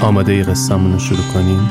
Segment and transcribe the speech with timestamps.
[0.00, 1.70] آماده قصهمون رو شروع کنیم؟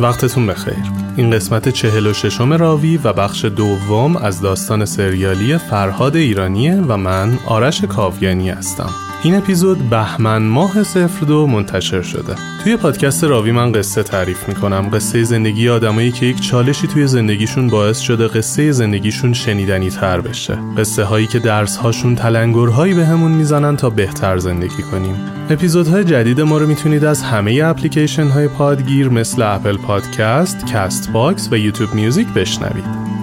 [0.00, 0.74] وقتتون بخیر.
[1.16, 6.96] این قسمت چهل و ششم راوی و بخش دوم از داستان سریالی فرهاد ایرانیه و
[6.96, 8.90] من آرش کاویانی هستم.
[9.24, 12.34] این اپیزود بهمن ماه صفر دو منتشر شده.
[12.64, 14.90] توی پادکست راوی من قصه تعریف می‌کنم.
[14.92, 20.58] قصه زندگی آدمایی که یک چالشی توی زندگیشون باعث شده قصه زندگیشون شنیدنی تر بشه.
[20.78, 25.16] قصه هایی که درس هاشون تلنگرهایی بهمون می‌زنن تا بهتر زندگی کنیم.
[25.50, 31.48] اپیزودهای جدید ما رو می‌تونید از همه اپلیکیشن های پادگیر مثل اپل پادکست، کست باکس
[31.52, 33.13] و یوتیوب میوزیک بشنوید.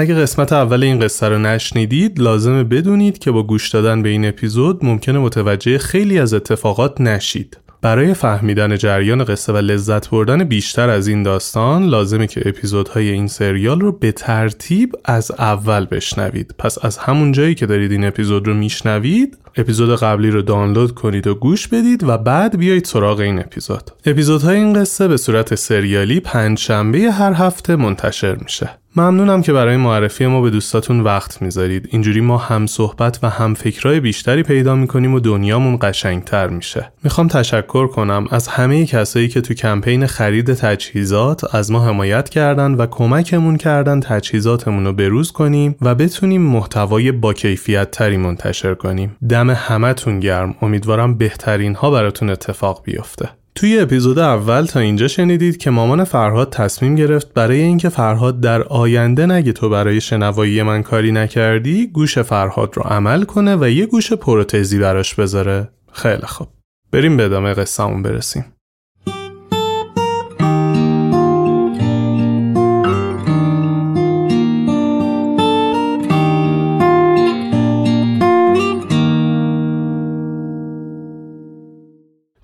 [0.00, 4.24] اگه قسمت اول این قصه رو نشنیدید لازمه بدونید که با گوش دادن به این
[4.28, 7.58] اپیزود ممکنه متوجه خیلی از اتفاقات نشید.
[7.82, 13.26] برای فهمیدن جریان قصه و لذت بردن بیشتر از این داستان لازمه که اپیزودهای این
[13.26, 16.54] سریال رو به ترتیب از اول بشنوید.
[16.58, 21.26] پس از همون جایی که دارید این اپیزود رو میشنوید اپیزود قبلی رو دانلود کنید
[21.26, 23.90] و گوش بدید و بعد بیایید سراغ این اپیزود.
[24.06, 28.70] اپیزودهای این قصه به صورت سریالی پنج شنبه هر هفته منتشر میشه.
[28.96, 31.88] ممنونم که برای معرفی ما به دوستاتون وقت می‌ذارید.
[31.90, 36.92] اینجوری ما هم صحبت و هم فکرای بیشتری پیدا می‌کنیم و دنیامون قشنگتر میشه.
[37.04, 42.74] می‌خوام تشکر کنم از همه کسایی که تو کمپین خرید تجهیزات از ما حمایت کردن
[42.74, 49.16] و کمکمون کردن تجهیزاتمون رو بروز کنیم و بتونیم محتوای با کیفیت تری منتشر کنیم.
[49.28, 50.54] دم همتون گرم.
[50.62, 53.28] امیدوارم بهترین ها براتون اتفاق بیفته.
[53.54, 58.62] توی اپیزود اول تا اینجا شنیدید که مامان فرهاد تصمیم گرفت برای اینکه فرهاد در
[58.62, 63.86] آینده نگه تو برای شنوایی من کاری نکردی گوش فرهاد رو عمل کنه و یه
[63.86, 65.68] گوش پروتزی براش بذاره.
[65.92, 66.48] خیلی خوب.
[66.92, 68.44] بریم به ادامه قصهمون برسیم.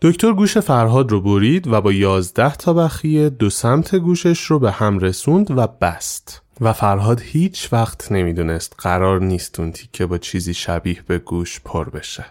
[0.05, 4.71] دکتر گوش فرهاد رو برید و با یازده تا بخیه دو سمت گوشش رو به
[4.71, 6.43] هم رسوند و بست.
[6.61, 11.91] و فرهاد هیچ وقت نمی‌دونست قرار نیست اون تیکه با چیزی شبیه به گوش پر
[11.91, 12.25] بشه.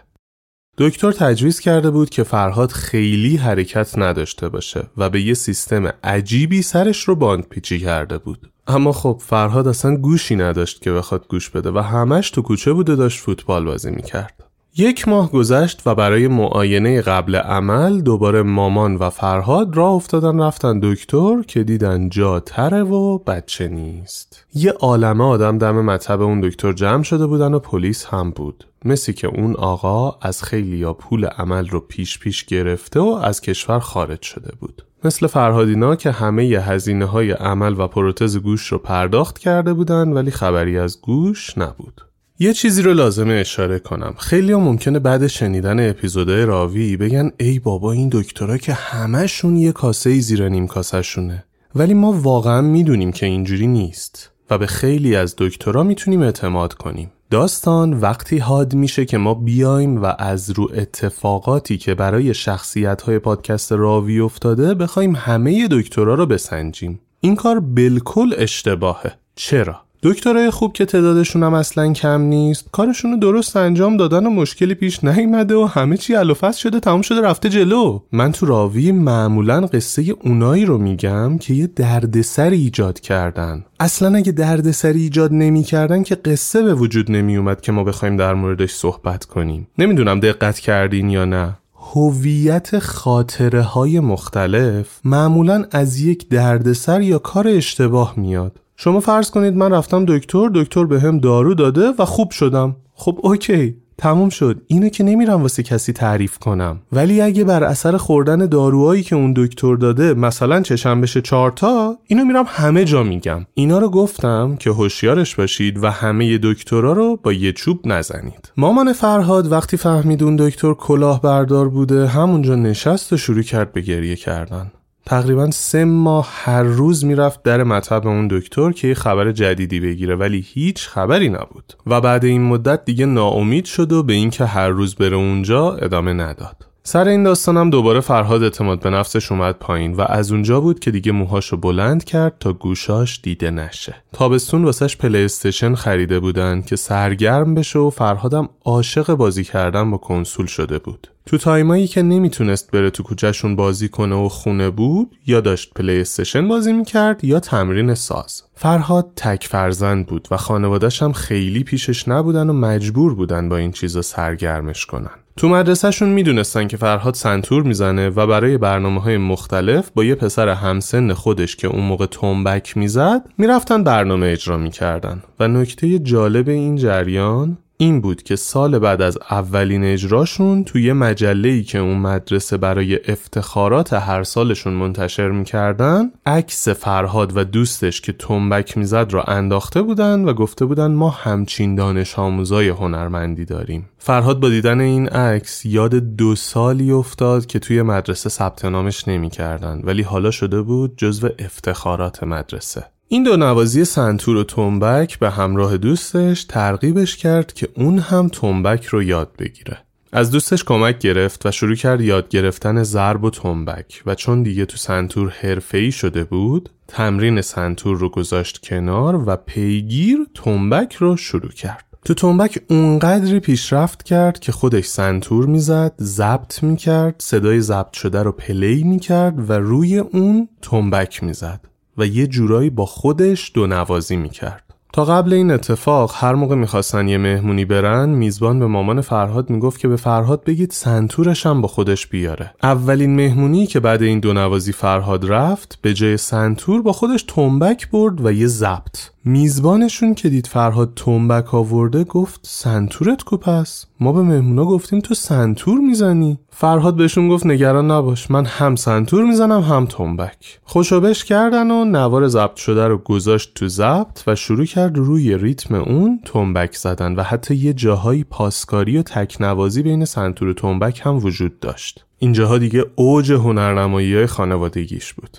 [0.78, 6.62] دکتر تجویز کرده بود که فرهاد خیلی حرکت نداشته باشه و به یه سیستم عجیبی
[6.62, 8.50] سرش رو باند پیچی کرده بود.
[8.66, 12.86] اما خب فرهاد اصلا گوشی نداشت که بخواد گوش بده و همش تو کوچه بود
[12.86, 14.43] داشت فوتبال بازی می‌کرد.
[14.76, 20.80] یک ماه گذشت و برای معاینه قبل عمل دوباره مامان و فرهاد را افتادن رفتن
[20.82, 24.46] دکتر که دیدن جا تره و بچه نیست.
[24.54, 28.64] یه عالمه آدم دم مطب اون دکتر جمع شده بودن و پلیس هم بود.
[28.84, 33.40] مثل که اون آقا از خیلی یا پول عمل رو پیش پیش گرفته و از
[33.40, 34.82] کشور خارج شده بود.
[35.04, 40.12] مثل فرهادینا که همه ی هزینه های عمل و پروتز گوش رو پرداخت کرده بودن
[40.12, 42.00] ولی خبری از گوش نبود.
[42.38, 44.14] یه چیزی رو لازمه اشاره کنم.
[44.18, 49.72] خیلی ها ممکنه بعد شنیدن اپیزودهای راوی بگن ای بابا این دکترا که همهشون یه
[49.72, 51.44] کاسه ای زیر نیم کاسه شونه
[51.74, 57.10] ولی ما واقعا می‌دونیم که اینجوری نیست و به خیلی از دکترا می‌تونیم اعتماد کنیم.
[57.30, 63.18] داستان وقتی حاد میشه که ما بیایم و از رو اتفاقاتی که برای شخصیت های
[63.18, 67.00] پادکست راوی افتاده بخوایم همه دکترا رو بسنجیم.
[67.20, 69.12] این کار بالکل اشتباهه.
[69.36, 74.30] چرا؟ دکترای خوب که تعدادشون هم اصلا کم نیست کارشون رو درست انجام دادن و
[74.30, 78.00] مشکلی پیش نیامده و همه چی علوفست شده تمام شده رفته جلو.
[78.12, 83.64] من تو راوی معمولا قصه اونایی رو میگم که یه دردسر ایجاد کردن.
[83.80, 88.34] اصلا اگه دردسری ایجاد نمی‌کردن که قصه به وجود نمی اومد که ما بخوایم در
[88.34, 89.68] موردش صحبت کنیم.
[89.78, 91.56] نمی‌دونم دقت کردین یا نه.
[91.94, 98.60] هویت خاطره های مختلف معمولا از یک دردسر یا کار اشتباه میاد.
[98.76, 102.76] شما فرض کنید من رفتم دکتر دکتر به هم دارو داده و خوب شدم.
[102.94, 103.76] خب اوکی.
[103.98, 104.62] تموم شد.
[104.66, 106.80] اینو که نمیرم واسه کسی تعریف کنم.
[106.92, 112.24] ولی اگه بر اثر خوردن داروهایی که اون دکتر داده مثلا چشم بشه چارتا اینو
[112.24, 113.46] میرم همه جا میگم.
[113.54, 118.52] اینا رو گفتم که هوشیارش باشید و همه دکترها رو با یه چوب نزنید.
[118.56, 123.80] مامان فرهاد وقتی فهمید اون دکتر کلاه بردار بوده همونجا نشست و شروع کرد به
[123.80, 124.72] گریه کردن.
[125.06, 130.16] تقریبا سه ماه هر روز می‌رفت در مطب اون دکتر که یه خبر جدیدی بگیره
[130.16, 134.68] ولی هیچ خبری نبود و بعد این مدت دیگه ناامید شد و به اینکه هر
[134.68, 139.92] روز بره اونجا ادامه نداد سر این داستانم دوباره فرهاد اعتماد به نفسش اومد پایین
[139.92, 143.94] و از اونجا بود که دیگه موهاشو بلند کرد تا گوشاش دیده نشه.
[144.12, 149.96] تابستون واسش پلی استیشن خریده بودن که سرگرم بشه و فرهادم عاشق بازی کردن با
[149.96, 151.08] کنسول شده بود.
[151.26, 155.74] تو time ایی که نمی‌تونست بره تو کوچهشون بازی کنه و خونه بود یا داشت
[155.74, 158.42] پلی استیشن بازی می‌کرد یا تمرین ساز.
[158.54, 163.72] فرهاد تک فرزند بود و خانوادش هم خیلی پیشش نبودن و مجبور بودن با این
[163.72, 165.10] چیزا سرگرمش کنن.
[165.36, 170.48] تو مدرسهشون می‌دونستن که فرهاد سنتور می‌زنه و برای برنامه های مختلف با یه پسر
[170.48, 176.76] همسن خودش که اون موقع تنبک می‌زد می‌رفتن برنامه اجرا می‌کردن و نکته جالب این
[176.76, 182.56] جریان این بود که سال بعد از اولین اجراشون توی مجله ای که اون مدرسه
[182.56, 189.82] برای افتخارات هر سالشون منتشر می‌کردن عکس فرهاد و دوستش که تنبک می‌زد را انداخته
[189.82, 193.88] بودن و گفته بودن ما همچین دانش آموزای هنرمندی داریم.
[193.98, 199.80] فرهاد با دیدن این عکس یاد دو سالی افتاد که توی مدرسه ثبت نامش نمی‌کردن
[199.84, 202.93] ولی حالا شده بود جزو افتخارات مدرسه.
[203.14, 208.84] این دو نوازی سنتور و تنبک به همراه دوستش ترغیبش کرد که اون هم تنبک
[208.84, 209.78] رو یاد بگیره.
[210.12, 214.66] از دوستش کمک گرفت و شروع کرد یاد گرفتن ضرب و تنبک و چون دیگه
[214.66, 221.50] تو سنتور حرفه‌ای شده بود تمرین سنتور رو گذاشت کنار و پیگیر تنبک رو شروع
[221.50, 221.84] کرد.
[222.04, 228.32] تو تنبک اونقدری پیشرفت کرد که خودش سنتور می‌زد، ضبط می‌کرد، صدای ضبط شده رو
[228.32, 231.60] play می‌کرد و روی اون تنبک می‌زد.
[231.98, 234.64] و یه جورایی با خودش دو نوازی می‌کرد.
[234.92, 239.80] تا قبل این اتفاق هر موقع می‌خواستن یه مهمونی برن میزبان به مامان فرهاد می‌گفت
[239.80, 244.32] که به فرهاد بگید سنتورش هم با خودش بیاره اولین مهمونی که بعد این دو
[244.32, 250.28] نوازی فرهاد رفت به جای سنتور با خودش تنبک برد و یه ضبط میزبانشون که
[250.28, 256.38] دید فرهاد تنبک آورده گفت سنتورت کو پس؟ ما به مهمونا گفتیم تو سنتور می‌زنی.
[256.50, 260.60] فرهاد بهشون گفت نگران نباش من هم سنتور می‌زنم هم تنبک.
[260.64, 264.96] خوش و بش کردن و نوار ضبط شده رو گذاشت تو ضبط و شروع کرد
[264.96, 270.52] روی ریتم اون تنبک زدن و حتی یه جاهایی پاسکاری و تکنوازی بین سنتور و
[270.52, 272.04] تنبک هم وجود داشت.
[272.18, 275.38] اینجاها دیگه اوج هنرنمایی های خانوادگیش بود.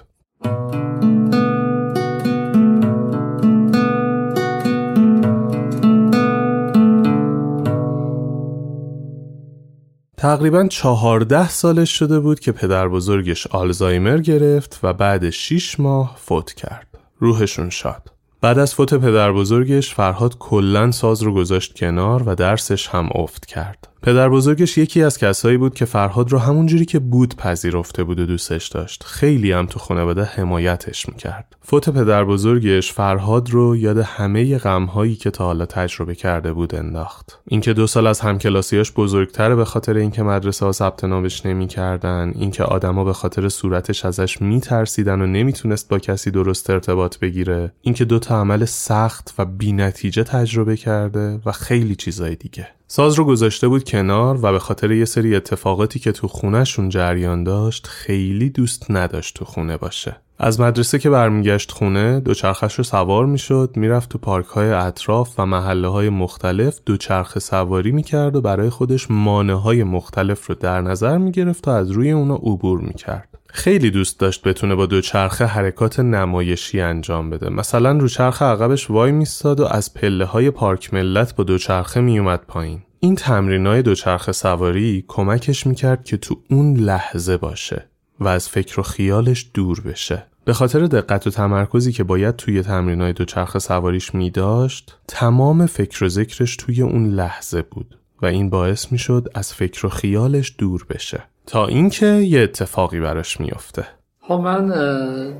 [10.25, 16.53] تقریبا چهارده سالش شده بود که پدر بزرگش آلزایمر گرفت و بعد 6 ماه فوت
[16.53, 16.87] کرد.
[17.19, 18.11] روحشون شاد.
[18.41, 23.45] بعد از فوت پدر بزرگش فرهاد کلن ساز رو گذاشت کنار و درسش هم افت
[23.45, 23.87] کرد.
[24.05, 28.25] پدر بزرگش یکی از کسایی بود که فرهاد رو همونجوری که بود پذیرفته بود و
[28.25, 29.03] دوستش داشت.
[29.03, 31.55] خیلی هم تو خانواده حمایتش می‌کرد.
[31.61, 37.39] فوت پدر بزرگش فرهاد رو یاد همه غمهایی که تا حالا تجربه کرده بود انداخت.
[37.47, 42.63] اینکه دو سال از همکلاسیاش بزرگتره به خاطر اینکه مدرسه ها ثبت نامش نمی‌کردن، اینکه
[42.63, 48.19] آدما به خاطر صورتش ازش میترسیدن و نمی‌تونست با کسی درست ارتباط بگیره، اینکه دو
[48.19, 52.67] تا عمل سخت و بینتیجه تجربه کرده و خیلی چیزای دیگه.
[52.87, 57.43] ساز رو گذاشته بود کنار و به خاطر یه سری اتفاقاتی که تو خونهشون جریان
[57.43, 60.24] داشت خیلی دوست نداشت تو خونه باشه.
[60.39, 65.45] از مدرسه که برمیگشت خونه دوچرخش رو سوار می‌شد می‌رفت تو پارک های اطراف و
[65.45, 71.17] محله های مختلف دوچرخه سواری می‌کرد و برای خودش مانه های مختلف رو در نظر
[71.17, 73.29] می‌گرفت تا از روی اونا عبور می‌کرد.
[73.47, 77.49] خیلی دوست داشت بتونه با دوچرخه حرکات نمایشی انجام بده.
[77.49, 82.41] مثلا رو چرخ عقبش وای میستاد و از پله های پارک ملت با دوچرخه میومد
[82.47, 82.81] پایین.
[82.99, 87.89] این تمرینای دوچرخه سواری کمکش می‌کرد که تو اون لحظه باشه.
[88.19, 90.25] و از فکر و خیالش دور بشه.
[90.45, 96.03] به خاطر دقت و تمرکزی که باید توی تمرینای دوچرخه سواریش می داشت تمام فکر
[96.03, 100.55] و ذکرش توی اون لحظه بود و این باعث می شد از فکر و خیالش
[100.57, 103.87] دور بشه تا اینکه یه اتفاقی براش میافته.
[104.27, 104.67] خب من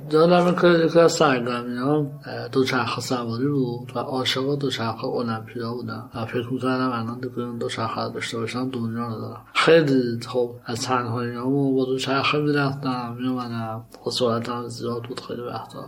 [0.10, 2.08] دارم که یکی از سرگرمی هم
[2.51, 8.10] دوچرخه سواری بود و عاشق دوچرخه المپیا بودم و فکر می‌کردم الان دیگه اون دوچرخه
[8.10, 14.50] داشته باشم دنیا رو دارم خیلی خب از تنهایی هم با دوچرخه می‌رفتم میومدم سرعت
[14.50, 15.88] هم زیاد بود خیلی وقتا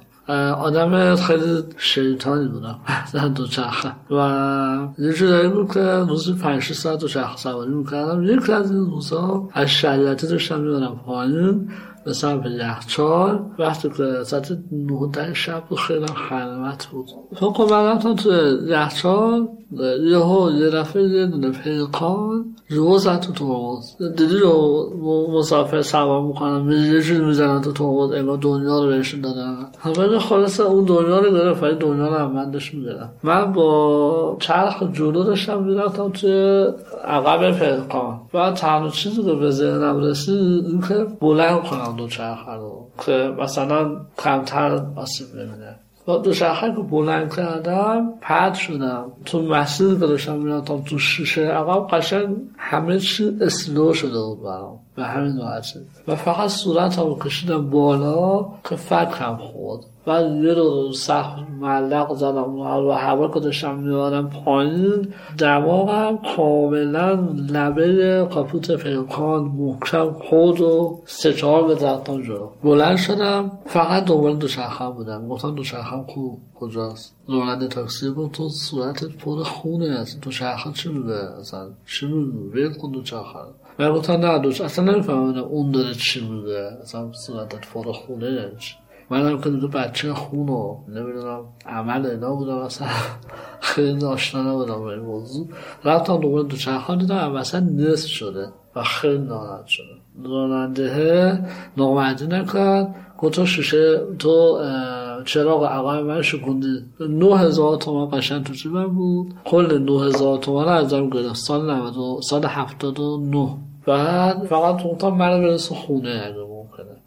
[0.54, 2.80] آدم خیلی شیطانی بودم
[3.14, 8.72] در دوچرخه و یه جورایی بود که روزی پنج ساعت دوچرخه سواری می‌کردم یک از
[8.72, 11.70] این روزها از شریعتی داشتم می‌برم پایین
[12.08, 17.06] به سمت یخچال وقتی که ساعت نه شب بود خیلی خلوت بود.
[17.36, 18.30] فکر من تو
[18.68, 19.48] یخچال
[20.04, 24.16] یهو یه دفعه یه دونه پیکان رو زد تو ترمز.
[24.18, 29.58] دیدی رو مسافر سوار می‌کنم یه چیز می‌زنن تو ترمز انگار دنیا رو بهشون دادن
[29.80, 34.38] همه خلاص اون دنیا رو داره ولی دنیا رو هم من داشت می‌دادم من با
[34.40, 36.68] چرخ جلو داشتم می‌رفتم توی
[37.06, 41.97] عقب پیکان و تنها چیزی که به ذهنم رسید این که بلند کنم.
[41.98, 42.88] دو چرخ رو.
[43.06, 45.76] که مثلا کمتر آسیب ببینه.
[46.08, 49.12] و دو شخصی که بلند کردم پد شدم.
[49.26, 51.42] تو مسیر که داشتم می‌رفتم تو شیشه.
[51.42, 54.80] عقب قشنگ همه چی اسلو شده بود برام.
[54.98, 59.86] به همین راحتی و فقط صورت هم کشیدم بالا که فکرم خورد.
[60.08, 67.14] و یه رو سخت ملق زدم و هوا که داشتم میارم پایین دماغم کاملا
[67.50, 74.36] لبه کاپوت پیکان محکم خود و سه چهار به زدتان جلو بلند شدم فقط دنبال
[74.36, 75.28] دوچرخم بودم.
[75.28, 81.40] گفتم دوچرخم کو؟ کجاست؟ راننده تاکسی بود تو صورتت پر خونه از دوچرخه چی میگه؟
[81.40, 83.40] اصلا چی میگه ویل کن دوچرخه
[83.80, 88.52] و گفتم نه دوچ اصلا نمی‌فهمم اون داره چی میگه اصلا صورتت پر خونه یعنی
[89.10, 92.88] من هم که دو بچه خون و نمی‌دونم عمل اینا بودم اصلا
[93.60, 95.48] خیلی آشنا نبودم به این موضوع.
[95.84, 99.86] رفتم دوباره دو چرخ دیدم اصلا نصف شده و خیلی ناراحت شده
[100.24, 101.46] راننده
[101.78, 102.96] نامردی نکرد.
[103.18, 104.60] گفت تو شیشه تو
[105.26, 106.86] چراغ عقب من شکوندی.
[107.38, 109.34] هزار تومن قشن تو جیبم بود.
[109.46, 111.36] کل نه هزار تومن ازم گرفت.
[111.36, 113.58] سال 90 سال هفتاد و نه.
[113.88, 116.58] بعد فقط گفتم من برسه خونه اگه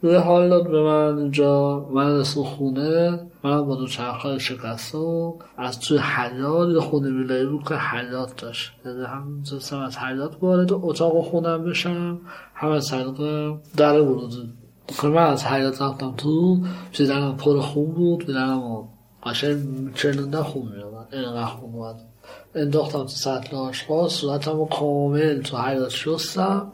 [0.02, 5.34] روی حال داد به من اینجا من رسو خونه من با دو چرخ شکسته و
[5.56, 8.72] از توی حیات یه خونه میلایی بود که حیات داشت.
[8.86, 12.20] یعنی هم جسم از حیات وارد اتاق خونم بشم
[12.54, 14.52] هم از طریق در ورودی
[15.00, 16.58] که من از حیات رفتم تو
[16.92, 18.88] پیدرم پر خون بود پیدرم
[19.22, 21.96] قشنگ چرنده خون میامد اینقدر خون بود
[22.54, 26.72] انداختم تو سطل آشقاز صورتم کامل تو حیات شستم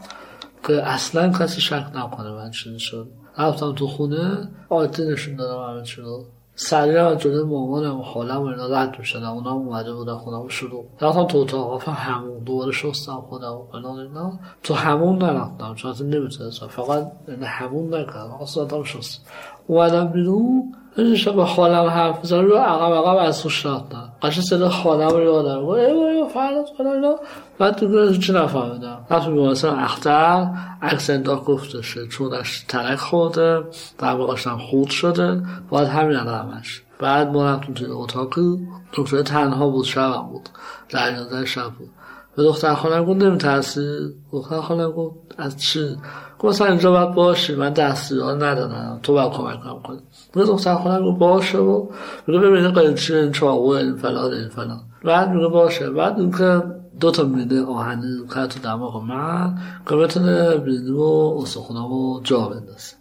[0.67, 3.09] که اصلا کسی شک نکنه من چی شد
[3.39, 6.25] رفتم تو خونه آتی نشون دادم همه چی رو
[6.59, 10.49] سریع از جلوی مامانم و خالم و اینا رد می‌شدم اونا هم اومده بودن خودم
[10.49, 15.91] شروع رفتم تو اتاق همون دوباره شستم خودم و فلان اینا تو همون نرفتم چون
[15.91, 19.27] اصلا نمی‌تونستم فقط همون نکردم فقط صورتم شست
[19.67, 20.75] اومدم بیرون
[21.17, 25.23] شب با خالم حرف بزن رو عقب عقب از خوش رفتم قشن صدا خالم رو
[25.23, 27.17] یادم گفت ای بای فرد فلان اینا.
[27.59, 30.51] بعد تو چی نفهمیدم؟ رفتم بیمارستان اختر
[30.83, 33.63] عکس انداخت گفتشه چونش ترک خورده
[33.99, 35.43] در هم خود شده.
[35.69, 36.83] باید همین همش.
[36.99, 38.59] بعد ما رفتم توی اتاقی
[38.93, 40.49] دکتر تنها بود شبم بود.
[40.89, 41.91] در شب بود.
[42.37, 45.97] به دختر خانم گفت نمیترسی؟ دختر خانم گفت از چی؟
[46.39, 49.99] گفت مثلا اینجا باید باشی من دستیار ندارم تو باید کمک کنم کنی
[50.33, 51.87] به دختر خانم گفت باشه و
[52.27, 56.63] میگه ببینید قیچی این چاقو این فلان این فلان بعد میگه باشه بعد اینکه
[57.01, 62.97] دو تا میده آهنی کرد تو دماغ من که بتونه بینی و استخونامو جا بندازه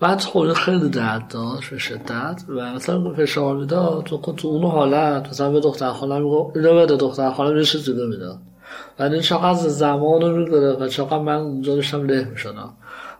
[0.00, 5.28] بعد خب خیلی درد داشت به شدت و مثلا فشار می‌داد تو تو اون حالت
[5.28, 8.02] مثلا به دختر خانه میگو اینو بده دختر خانه یه چیز دیگه
[9.00, 12.72] می‌داد و این چقدر زمان رو می‌گذاره و چقدر من اونجا داشتم له می‌شدم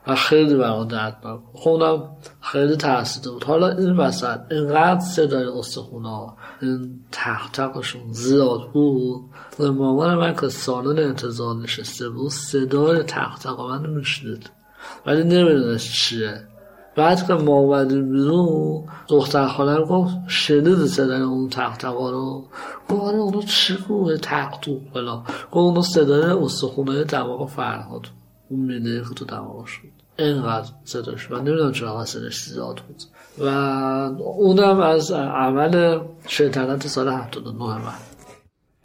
[0.06, 2.02] و خیلی برای دردناک خونم
[2.40, 3.44] خیلی ترسیده بود.
[3.44, 9.20] حالا این وسط اینقدر صدای استخونا این تختقشون زیاد بود.
[9.60, 14.50] و مامان من که سالن انتظار نشسته بود صدای تختق من میشنید.
[15.06, 16.49] ولی نمی‌دونست چیه.
[16.96, 22.44] بعد که ما اومدیم بیرون دختر خاله گفت شنید صدای اون تختقا رو؟
[22.88, 28.06] گفت آره اونو چی گوه تختو بلا گفت اونو صدای استخونه دماغ فرهاد
[28.48, 33.02] اون میده که تو دماغ شد اینقدر صداش من نمی‌دونم چرا صداش زیاد بود.
[33.38, 33.48] و
[34.18, 37.92] اونم از عمل شیطنت سال 79 من.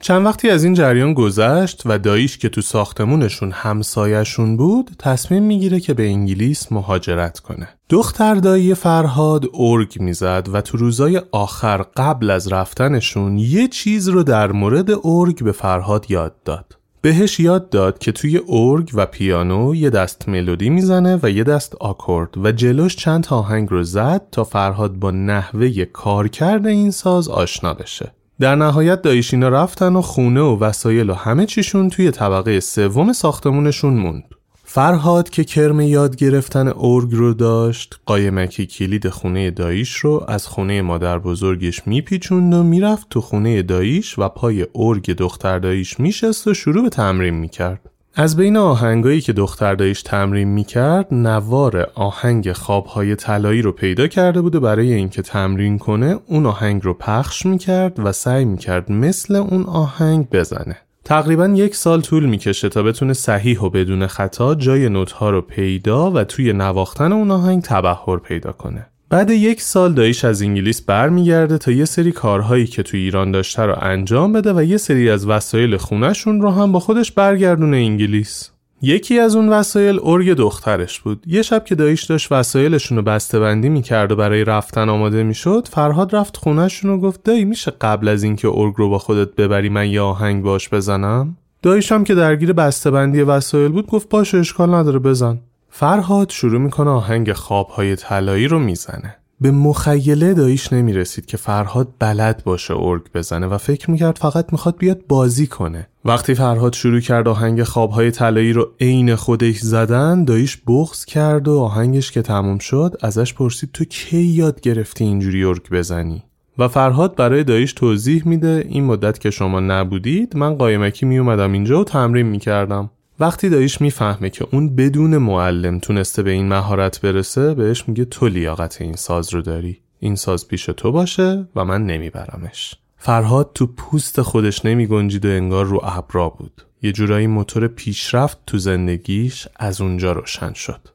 [0.06, 5.80] چند وقتی از این جریان گذشت و داییش که تو ساختمونشون همسایشون بود تصمیم می‌گیره
[5.80, 7.70] که به انگلیس مهاجرت کنه.
[7.90, 14.24] دختر دایی فرهاد ارگ می‌زد و تو روزای آخر قبل از رفتنشون یه چیز رو
[14.24, 16.78] در مورد ارگ به فرهاد یاد داد.
[17.02, 21.76] بهش یاد داد که توی ارگ و پیانو یه دست ملودی می‌زنه و یه دست
[21.76, 27.74] آکورد و جلوش چند آهنگ رو زد تا فرهاد با نحوه کارکرد این ساز آشنا
[27.74, 28.15] بشه.
[28.40, 33.94] در نهایت دایشینا رفتن و خونه و وسایل و همه چیشون توی طبقه سوم ساختمونشون
[33.94, 34.24] موند.
[34.64, 40.82] فرهاد که کرم یاد گرفتن ارگ رو داشت قایمکی کلید خونه داییش رو از خونه
[40.82, 46.54] مادر بزرگش میپیچوند و می‌رفت تو خونه داییش و پای ارگ دختر داییش میشست و
[46.54, 47.80] شروع به تمرین می‌کرد.
[48.18, 54.42] از بین آهنگایی که دختر داییش تمرین می‌کرد نوار آهنگ خوابهای طلایی رو پیدا کرده
[54.42, 59.64] بوده برای اینکه تمرین کنه اون آهنگ رو پخش می‌کرد و سعی می‌کرد مثل اون
[59.64, 60.78] آهنگ بزنه.
[61.04, 66.12] تقریبا یک سال طول می‌کشه تا بتونه صحیح و بدون خطا جای نوتها رو پیدا
[66.12, 68.88] و توی نواختن اون آهنگ تبهر پیدا کنه.
[69.10, 73.64] بعد یک سال داییش از انگلیس برمیگرده تا یه سری کارهایی که توی ایران داشته
[73.64, 78.50] رو انجام بده و یه سری از وسایل خونهشون رو هم با خودش برگردونه انگلیس.
[78.82, 81.24] یکی از اون وسایل ارگ دخترش بود.
[81.28, 85.68] یه شب که داییش داشت وسایلشون رو بسته بندی می‌کرد و برای رفتن آماده می‌شد،
[85.72, 89.70] فرهاد رفت خونهشون و گفت دایی میشه قبل از اینکه ارگ رو با خودت ببری
[89.70, 94.74] من یه آهنگ باش بزنم؟ داییش که درگیر بسته بندی وسایل بود گفت باشه اشکال
[94.74, 95.40] نداره بزن.
[95.78, 99.16] فرهاد شروع می‌کنه آهنگ خوابهای طلایی رو می‌زنه.
[99.42, 104.78] به مخیله داییش نمی‌رسید که فرهاد بلد باشه ارگ بزنه و فکر می‌کرد فقط می‌خواد
[104.78, 105.88] بیاد بازی کنه.
[106.06, 111.60] وقتی فرهاد شروع کرد آهنگ خوابهای طلایی رو عین خودش زدن داییش بغز کرد و
[111.60, 116.24] آهنگش که تموم شد ازش پرسید تو کی یاد گرفتی اینجوری ارگ بزنی؟
[116.58, 121.82] و فرهاد برای داییش توضیح میده این مدت که شما نبودید من قایمکی میومدم اینجا
[121.82, 122.90] و تمرین می‌کردم.
[123.20, 128.28] وقتی داییش می‌فهمه که اون بدون معلم تونسته به این مهارت برسه بهش میگه تو
[128.28, 129.82] لیاقت این ساز رو داری.
[130.00, 132.76] این ساز پیش تو باشه و من نمیبرمش.
[132.98, 136.62] فرهاد تو پوست خودش نمی گنجید و انگار رو ابرا بود.
[136.82, 140.95] یه جورایی موتور پیشرفت تو زندگیش از اونجا روشن شد.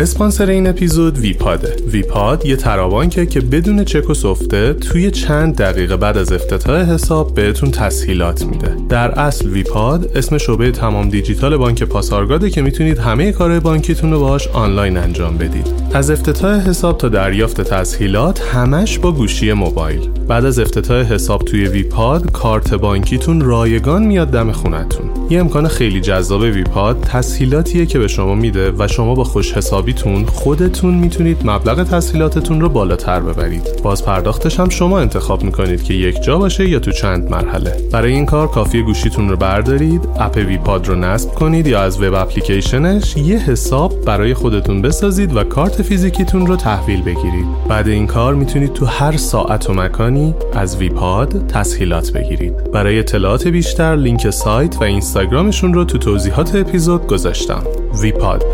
[0.00, 1.76] اسپانسر این اپیزود ویپاده.
[1.92, 7.34] ویپاد یه فرابانکه که بدون چک و سفته توی چند دقیقه بعد از افتتاح حساب
[7.34, 8.76] بهتون تسهیلات میده.
[8.88, 14.20] در اصل ویپاد اسم شعبه تمام دیجیتال بانک پاسارگاده که می‌تونید همه کارهای بانکیتون رو
[14.20, 15.66] باهاش آنلاین انجام بدید.
[15.94, 20.00] از افتتاح حساب تا دریافت تسهیلات همش با گوشی موبایل.
[20.28, 25.10] بعد از افتتاح حساب توی ویپاد کارت بانکیتون رایگان میاد دم خونتون.
[25.30, 29.52] یه امکان خیلی جذاب ویپاد تسهیلاتیه که به شما میده و شما با خوش
[29.86, 33.80] حسابیتون خودتون می‌تونید مبلغ تسهیلاتتون رو بالاتر ببرید.
[33.82, 37.76] باز پرداختش هم شما انتخاب می‌کنید که یک جا باشه یا تو چند مرحله.
[37.92, 42.14] برای این کار کافیه گوشیتون رو بردارید اپ ویپاد رو نصب کنید یا از وب
[42.14, 47.46] اپلیکیشنش یه حساب برای خودتون بسازید و کارت فیزیکیتون رو تحویل بگیرید.
[47.68, 52.70] بعد این کار می‌تونید تو هر ساعت و مکانی از ویپاد تسهیلات بگیرید.
[52.70, 57.62] برای اطلاعات بیشتر لینک سایت و اینستاگرامشون رو تو توضیحات اپیزود گذاشتم.
[58.02, 58.44] ویپاد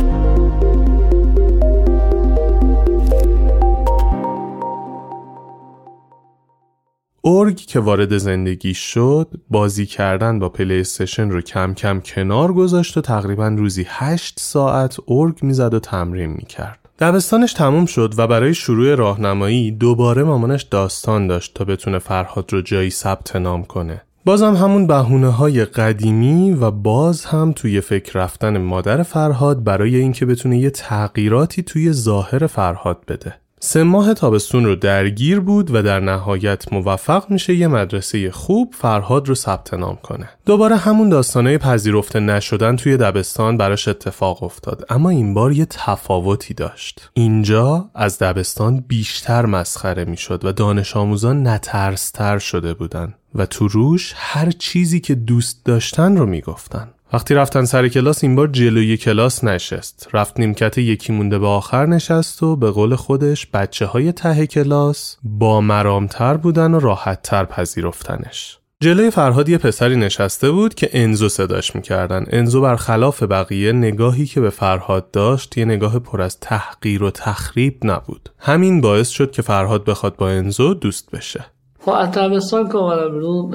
[7.24, 10.84] ارگ که وارد زندگی شد بازی کردن با پلی
[11.18, 16.78] رو کم کم کنار گذاشت و تقریبا روزی 8 ساعت ارگ می‌زد و تمرین می‌کرد
[16.98, 22.62] دبستانش تموم شد و برای شروع راهنمایی دوباره مامانش داستان داشت تا بتونه فرهاد رو
[22.62, 28.58] جایی ثبت نام کنه بازم همون بهونه های قدیمی و باز هم توی فکر رفتن
[28.58, 33.41] مادر فرهاد برای اینکه بتونه یه تغییراتی توی ظاهر فرهاد بده.
[33.64, 39.28] سه ماه تابستون رو درگیر بود و در نهایت موفق میشه یه مدرسه خوب فرهاد
[39.28, 40.28] رو ثبت نام کنه.
[40.46, 46.54] دوباره همون داستانه پذیرفته نشدن توی دبستان براش اتفاق افتاد اما این بار یه تفاوتی
[46.54, 47.10] داشت.
[47.14, 54.12] اینجا از دبستان بیشتر مسخره می‌شد و دانش آموزان نترستر شده بودن و تو روش
[54.16, 56.88] هر چیزی که دوست داشتن رو می‌گفتن.
[57.12, 60.08] وقتی رفتن سر کلاس این بار جلوی کلاس نشست.
[60.12, 65.16] رفت نیمکت یکی مونده به آخر نشست و به قول خودش بچه های ته کلاس
[65.22, 68.58] با مرامتر بودن و راحتتر پذیرفتنش.
[68.80, 72.26] جلوی فرهاد یه پسری نشسته بود که انزو صداش می‌کردن.
[72.30, 77.78] انزو برخلاف بقیه نگاهی که به فرهاد داشت یه نگاه پر از تحقیر و تخریب
[77.84, 78.30] نبود.
[78.38, 81.44] همین باعث شد که فرهاد بخواد با انزو دوست بشه.
[81.84, 82.10] خب از
[82.50, 83.50] که اومدم بیرون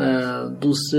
[0.61, 0.95] دوست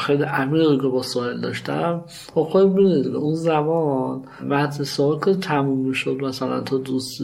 [0.00, 2.04] خیلی عمیقی که با سایل داشتم.
[2.34, 7.22] خب خود بینید اون زمان مدرسه ها که تموم می‌شد مثلا تو دوست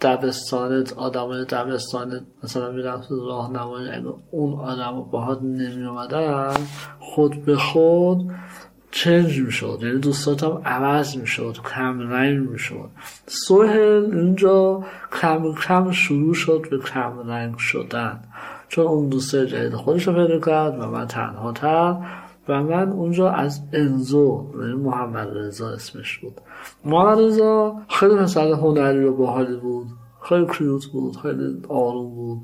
[0.00, 6.54] دبستانت آدم دبستانت مثلا می‌رفت راهنمایی اگه اون آدم باهات نمی اومدن
[7.00, 8.30] خود به خود
[8.90, 9.78] چنج می‌شد.
[9.82, 12.90] یعنی دوستات هم عوض می‌شد کم رنگ می‌شد.
[13.26, 14.84] سوهل اینجا
[15.20, 18.20] کم کم شروع شد به کم رنگ شدن.
[18.68, 21.96] چون اون دوست جدید خودش رو پیدا کرد و من تنها تر
[22.48, 26.40] و من اونجا از انزو یعنی محمد رضا اسمش بود.
[26.84, 29.86] محمد رضا خیلی مثلا هنری و باحالی بود
[30.22, 32.38] خیلی کیوت بود خیلی آروم بود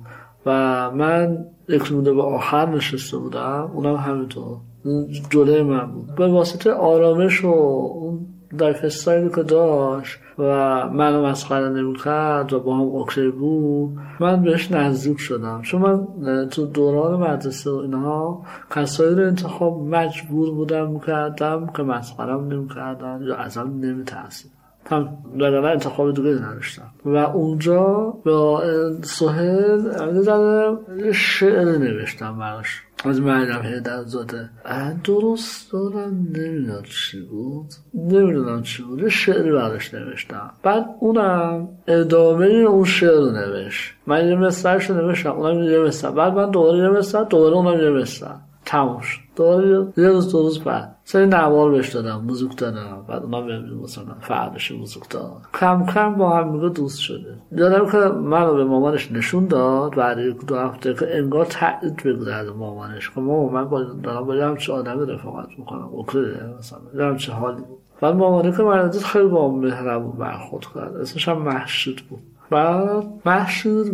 [0.46, 4.56] و من یک به آخر نشسته بودم اونم همینطور.
[5.30, 6.14] جلوی من بود.
[6.14, 8.18] به واسطه آرامش و
[8.60, 10.42] lifestyle ی که داشت و
[10.88, 13.98] منو مسخره نمی‌کرد و با هم okay بود.
[14.20, 15.62] من بهش نزدیک شدم.
[15.62, 22.48] چون من تو دوران مدرسه و اینها کسایی رو انتخاب مجبور بودم می‌کردم که مسخرم
[22.48, 24.50] نمی‌کردن یا ازم نمیترسید
[24.86, 26.90] هم در انتخاب دیگه نداشتم.
[27.04, 28.62] و اونجا با
[29.02, 29.80] سهیل
[31.12, 32.82] شعر نوشتم براش.
[33.04, 34.50] از مریم حیدرزاده
[35.04, 37.66] درست دارم نمی‌دونم چی بود.
[37.94, 39.08] نمی‌دونم چی بود.
[39.08, 40.50] شعری براش نوشتم.
[40.62, 43.92] بعد اونم ادامه اون شعر رو نوشت.
[44.06, 47.80] من یه مسترش رو نوشتم اونم یه مستر بعد من دوباره یه مستر دوباره اونم
[47.80, 49.23] یه مستر تموم شد.
[49.36, 53.04] دوباره یه روز دو روز بعد سری نوار بهش دادم موزیک دادم.
[53.08, 57.36] بعد اونا بهم مثلا فردش موزیک داد کم کم با هم میگه دوست شده.
[57.52, 59.94] یادم که منو به مامانش نشون داد.
[59.94, 63.10] بعد یک دو هفته که انگار تایید بگو از مامانش.
[63.10, 65.88] که مامان من با دارم با چه آدمی رفاقت می‌کنم.
[65.92, 66.18] اوکی
[66.58, 67.78] مثلا چه حالی بود.
[68.00, 70.96] بعد مامانه که من خیلی با مهربون برخورد کرد.
[70.96, 72.20] اسمش هم محشید بود.
[72.54, 73.92] بعد محشود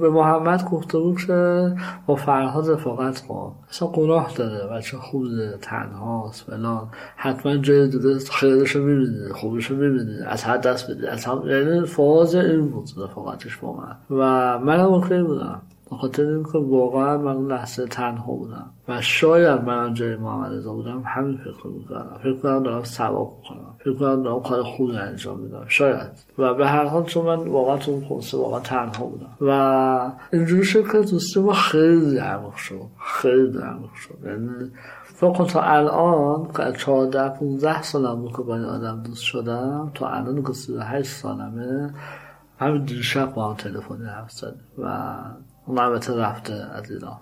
[0.00, 1.72] به محمد گفته بود که
[2.06, 3.52] با فرهاد رفاقت کن.
[3.70, 6.88] اصلا گناه داره بچه خوبه تنهاست فلان.
[7.16, 11.06] حتما جای دیگه خیرش رو می‌بینی خوبش رو می‌بینی از هر دست بدی.
[11.06, 13.96] از هم یعنی فاز این بود رفاقتش با من.
[14.18, 15.62] و منم اوکی بودم.
[15.90, 21.02] به خاطر اینکه واقعا من لحظه تنها بودم و شاید من جای محمد رضا بودم
[21.06, 22.18] همین فکر می‌کردم.
[22.22, 23.74] فکر کنم دارم ثواب می‌کنم.
[23.78, 26.10] فکر کنم دارم کار خوبی انجام میدم شاید.
[26.38, 29.30] و به هر حال چون من واقعا تو اون واقعا تنها بودم.
[29.40, 32.80] و اینجوری شد که دوستی ما خیلی عمیق شد.
[33.22, 34.18] خیلی عمیق شد.
[34.24, 34.70] یعنی
[35.04, 40.08] فکر تا الان که 14 15 سالم بود که با این آدم دوست شدم تا
[40.08, 41.94] الان که 38 سالمه.
[42.58, 44.44] همین دیشب با هم تلفنی حرف
[44.78, 45.16] و
[45.66, 47.18] اون البته رفته از ایران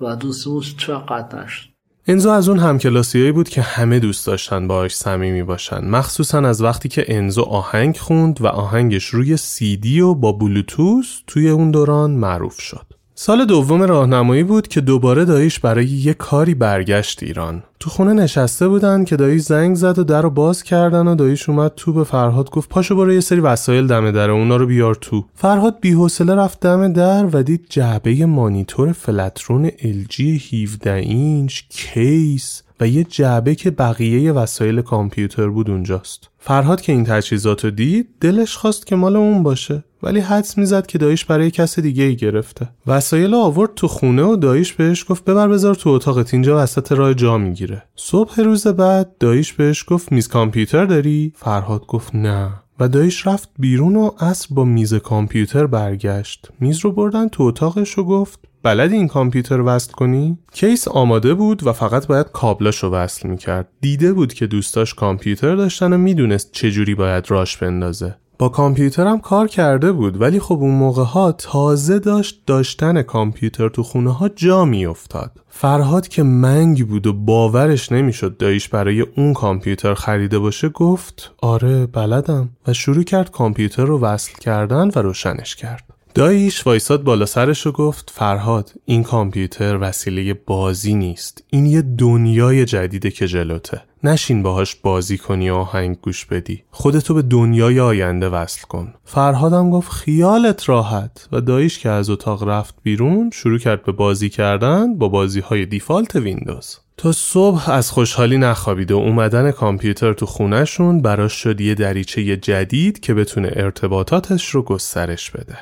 [0.00, 1.70] و دوستموش چقدر نشد؟
[2.06, 5.84] انزو از اون همکلاسیایی بود که همه دوست داشتن باهاش صمیمی باشن.
[5.84, 11.48] مخصوصا از وقتی که انزو آهنگ خوند و آهنگش روی سیدی و با بلوتوس توی
[11.48, 12.86] اون دوران معروف شد.
[13.22, 17.62] سال دوم راهنمایی بود که دوباره داییش برای یه کاری برگشت ایران.
[17.80, 21.48] تو خونه نشسته بودن که داییش زنگ زد و در رو باز کردن و داییش
[21.48, 24.94] اومد تو به فرهاد گفت پاشو برو یه سری وسایل دم در اونا رو بیار
[24.94, 25.24] تو.
[25.34, 32.88] فرهاد بی‌حوصله رفت دم در و دید جعبه مانیتور Flatron LG 17 اینچ case و
[32.88, 36.30] یه جعبه که بقیه وسایل کامپیوتر بود اونجاست.
[36.38, 40.86] فرهاد که این تجهیزات رو دید دلش خواست که مال اون باشه ولی حدس می‌زد
[40.86, 45.24] که داییش برای کس دیگه ای گرفته وسایل آورد تو خونه و داییش بهش گفت
[45.24, 50.12] ببر بذار تو اتاقت اینجا وسط راه جا می‌گیره صبح روز بعد داییش بهش گفت
[50.12, 55.66] میز کامپیوتر داری فرهاد گفت نه و دایش رفت بیرون و اصر با میز کامپیوتر
[55.66, 61.34] برگشت میز رو بردن تو اتاقش و گفت بلدی این کامپیوتر وصل کنی؟ کیس آماده
[61.34, 63.68] بود و فقط باید کابلاشو وصل می‌کرد.
[63.80, 68.16] دیده بود که دوستاش کامپیوتر داشتن و می‌دونست چجوری باید راش بندازه.
[68.40, 73.82] با کامپیوترم کار کرده بود ولی خب اون موقع ها تازه داشت داشتن کامپیوتر تو
[73.82, 79.94] خونه ها جا افتاد فرهاد که منگ بود و باورش نمی‌شد داییش برای اون کامپیوتر
[79.94, 82.48] خریده باشه گفت آره بلدم.
[82.66, 85.84] و شروع کرد کامپیوتر رو وصل کردن و روشنش کرد.
[86.14, 91.44] داییش وایساد بالا سرش و گفت فرهاد این کامپیوتر وسیله بازی نیست.
[91.50, 93.82] این یه دنیای جدیده که جلوته.
[94.04, 96.62] نشین باهاش بازی کنی و آهنگ گوش بدی.
[96.70, 98.94] خودتو به دنیای آینده وصل کن.
[99.04, 101.28] فرهادم گفت خیالت راحت.
[101.32, 105.66] و داییش که از اتاق رفت بیرون شروع کرد به بازی کردن با بازی های
[105.66, 106.78] دیفالت ویندوز.
[106.96, 113.00] تا صبح از خوشحالی نخوابید و اومدن کامپیوتر تو خونهشون براش شد یه دریچه جدید
[113.00, 115.58] که بتونه ارتباطاتش رو گسترش بده.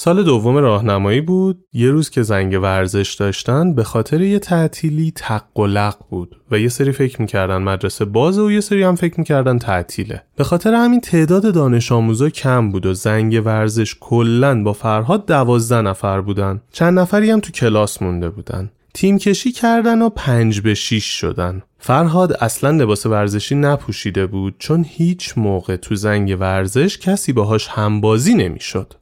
[0.00, 1.64] سال دوم راهنمایی بود.
[1.72, 6.58] یه روز که زنگ ورزش داشتن به خاطر یه تعطیلی تق و لق بود و
[6.58, 10.22] یه سری فکر می‌کردن مدرسه بازه و یه سری هم فکر می‌کردن تعطیله.
[10.36, 15.82] به خاطر همین تعداد دانش آموزا کم بود و زنگ ورزش کلا با فرهاد دوازده
[15.82, 16.60] نفر بودن.
[16.72, 18.70] چند نفری هم تو کلاس مونده بودن.
[18.94, 21.62] تیم کشی کردن و پنج به شیش شدن.
[21.78, 28.34] فرهاد اصلا لباس ورزشی نپوشیده بود چون هیچ موقع تو زنگ ورزش کسی باهاش همبازی
[28.34, 28.94] نمی‌شد.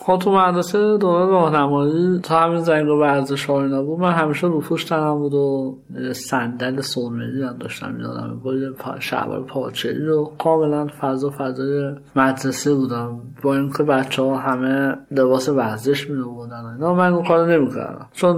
[0.00, 4.46] خب تو مدرسه دوره راهنمایی تا همین زنگ و ورزش ها اینا بود من همیشه
[4.46, 5.78] روفوش تنم بود و
[6.12, 13.20] صندل سرمدی هم داشتم می‌دادم با شعبار پاچری رو کاملا فضا فضای مدرسه بودم.
[13.42, 18.06] با اینکه بچه ها همه لباس ورزش می بودن اینا من اون کار نمی‌کردم.
[18.12, 18.36] چون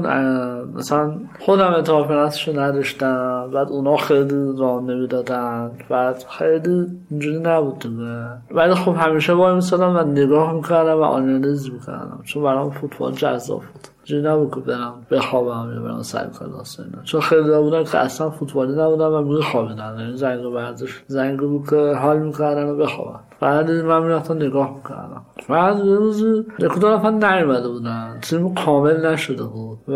[0.75, 2.13] مثلا خودم اعتماد
[2.47, 8.27] رو نداشتم بعد اونا خیلی راه نمی‌دادن بعد خیلی اینجوری نبود دیگه.
[8.51, 13.61] ولی خب همیشه با میسادم و نگاه می‌کردم و آنالیز می‌کردم چون برام فوتبال جذاب
[13.61, 17.99] بود جوری نبود که برم بخوابم یا برم سر کلاس اینا چون خیلی بودن که
[17.99, 23.21] اصلا فوتبالی نبودن و میخوابیدن یعنی زنگ ورزش زنگ بود که حال می‌کردن و بخوابن
[23.41, 25.23] بعد من می‌رفتم نگاه می‌کردم.
[25.49, 28.19] بعد یه روزی یک نیومده بودن.
[28.23, 29.95] تیم کامل نشده بود و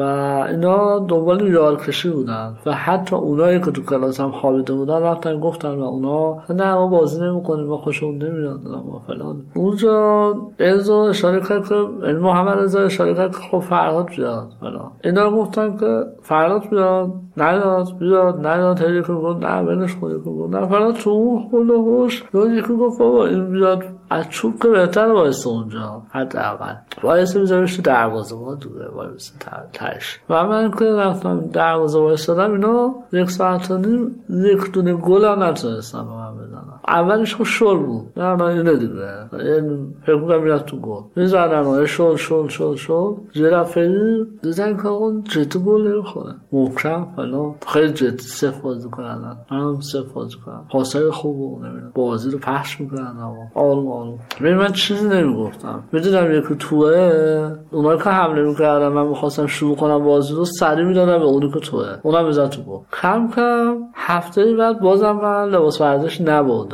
[0.51, 5.41] اینا دنبال یار کشی بودن و حتی اونایی که تو کلاس هم خوابیده بودن رفتن
[5.41, 9.43] گفتن و اونا نه ما بازی نمی‌کنیم ما خوشمون نمیاد ما فلان.
[9.55, 14.91] اونجا ازو اشاره کرد که یعنی محمد رضا اشاره کرد که خب فرهاد بیاد فلان.
[15.05, 20.67] اینا گفتن که فرهاد بیاد نیاد بیاد نیاد هر یکی گفت نه یکی گفت نه
[20.67, 25.49] فلان تو اون خود هوش یکی گفت بابا این بیاد از چوب که بهتر وایسته
[25.49, 26.75] اونجا حداقل.
[27.03, 29.39] وایسته میذاریش تو دروازه ما دوره وایسته
[29.73, 35.25] تش و من که رفتم دروازه وایستادم اینا یک ساعت و نیم یک دونه گل
[35.25, 36.44] هم نتونستم به من
[36.89, 38.13] اولش خب شل بود.
[38.17, 41.03] نه اینه دیگه این فکر کنم میرد تو گل.
[41.17, 43.13] می‌زنم شل شل شل شل.
[43.35, 47.55] یه رفعی دیدن که اون جدی گل نمی‌خوره محکم فلان.
[47.67, 49.37] خیلی جدی صف بازی کنن.
[49.49, 51.63] هم صف بازی کنن پاسای خوب
[51.95, 53.17] بازی رو پخش می‌کنن
[53.55, 54.19] آروم آروم.
[54.41, 55.83] ببین من چیزی نمی‌گفتم.
[55.93, 57.57] می‌دونم یکی توه.
[57.71, 61.61] اونایی که حمله می‌کردن من می‌خواستم شروع کنم بازی رو سری می‌دادم به اونی که
[61.61, 61.87] توه.
[62.03, 66.21] اونم می‌زد تو بود کم کم هفته بعد بازم من لباس ورزش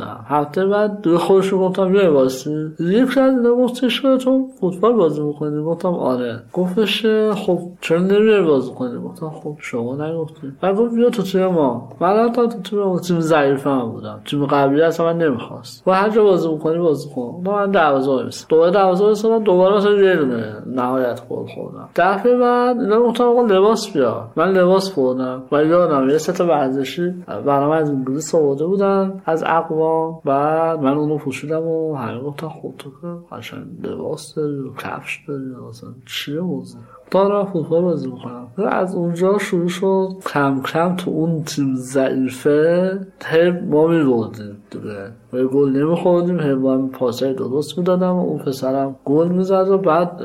[0.01, 4.93] نبودم هفته بعد دوی خودش گفتم یه باسی یک از اینا گفتش که تو فوتبال
[4.93, 6.39] بازی می‌کنی؟ گفتم آره.
[6.53, 10.51] گفتش خب چرا نمیای بازی کنی؟ گفتم خب شما نگفتی.
[10.61, 11.89] بعد گفت بیا تو تیم ما.
[11.99, 14.21] من تا تو تیم تیم هم بودم.
[14.25, 17.41] تیم قبلی اصلا من نمی‌خواست و هر جا بازی می‌کنی بازی کن.
[17.45, 21.89] من دروازه وایس دوباره دروازه وایس دوباره مثلا یه دونه نهایت گل خوردم.
[21.95, 24.27] دفعه بعد اینا گفتم آقا لباس بیا.
[24.35, 25.43] من لباس خوردم.
[25.51, 27.13] و یادم یه ست ورزشی
[27.45, 29.21] برنامه از انگلیس آورده بودن.
[29.25, 29.43] از
[30.25, 35.23] بعد من اونو پوشیدم و همه گفتن خب تو که قشنگ لباس داری و کفش
[35.27, 38.47] داری مثلا چیه موضوع؟ دارم فوتبال بازی می‌کنم.
[38.57, 45.11] از اونجا شروع شد کم کم تو اون تیم ضعیفه هی ما میبردیم دیگه.
[45.33, 50.21] و گل نمیخوردیم هی با پاسای درست می‌دادم و اون پسرم گل می‌زد و بعد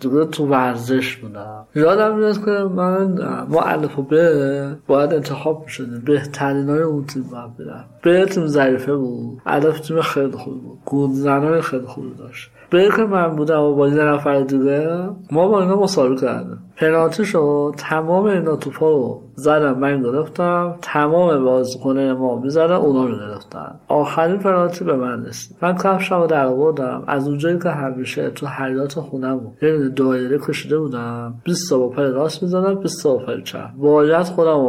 [0.00, 1.66] دیگه تو ورزش بودم.
[1.74, 3.18] یادم میاد که من
[3.48, 6.02] ما الف و به باید انتخاب می‌شدیم.
[6.06, 7.84] بهترین های اون تیم باید برم.
[8.02, 9.40] به تیم ضعیفه بود.
[9.46, 10.78] الف تیم خیلی خوبی بود.
[10.86, 12.50] گل زنای خیلی خوبی داشت.
[12.72, 15.08] به که من بودم و با یه نفر دیگه.
[15.30, 16.58] ما با اینا مسابقه کردیم.
[16.82, 17.74] پنالتی شد.
[17.76, 20.74] تمام اینا توپا رو زدم من گرفتم.
[20.82, 23.74] تمام بازیکنه ما می‌زدن اونا رو گرفتن.
[23.88, 25.56] آخرین پنالتی به من رسید.
[25.62, 27.04] من کفشم رو در آوردم.
[27.06, 29.52] از اونجایی که همیشه تو حیات خونم بود.
[29.62, 31.34] یه دایره کشیده بودم.
[31.44, 33.72] 20 تا با راست می‌زدم 20 تا با پای چپ.
[33.76, 34.60] باید خودم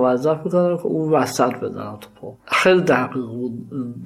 [0.43, 2.33] می‌کردم که اون وسط بزنم توپو.
[2.45, 3.53] خیلی دقیق بود